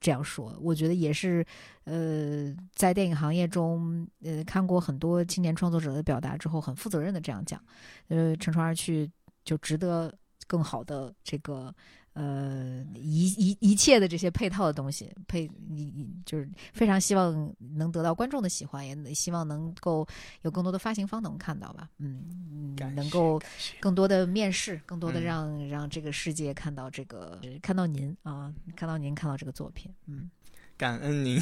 [0.00, 1.44] 这样说，我觉得也是
[1.84, 7.62] 呃，在电影行业中呃看过很多青年创作者的表达之后，很负责任的这样讲，
[8.08, 9.10] 呃，乘船而去。
[9.50, 10.14] 就值得
[10.46, 11.74] 更好的这个
[12.12, 20.06] 呃一一一切的这些配套的东西配你就是非常希望能得到观众的喜欢，也希望能够
[20.42, 23.42] 有更多的发行方能看到吧，嗯，能够
[23.80, 30.30] 更多的面试，更多的让让这个世界看到这个看到您啊，看到您看到这个作品，嗯，
[30.76, 31.40] 感恩您，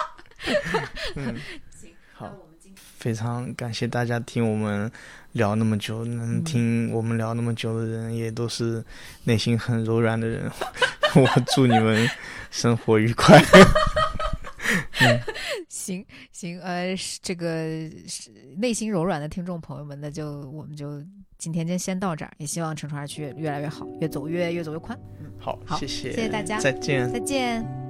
[1.14, 1.36] 嗯，
[1.68, 2.47] 行，好。
[2.98, 4.90] 非常感谢大家听我们
[5.32, 8.84] 聊那么久，能听我们聊那么久的人，也都是
[9.24, 10.50] 内心很柔软的人。
[11.14, 12.08] 我祝你们
[12.50, 13.40] 生活愉快。
[15.00, 15.20] 嗯
[15.68, 17.88] 行行，呃，这个
[18.58, 21.02] 内心柔软的听众朋友们，那就我们就
[21.38, 24.98] 今天就先到这儿，也希望乘船而去越来越好，越走越越走越宽。
[25.20, 27.87] 嗯，好，好，谢谢，谢谢大家，再见，再见。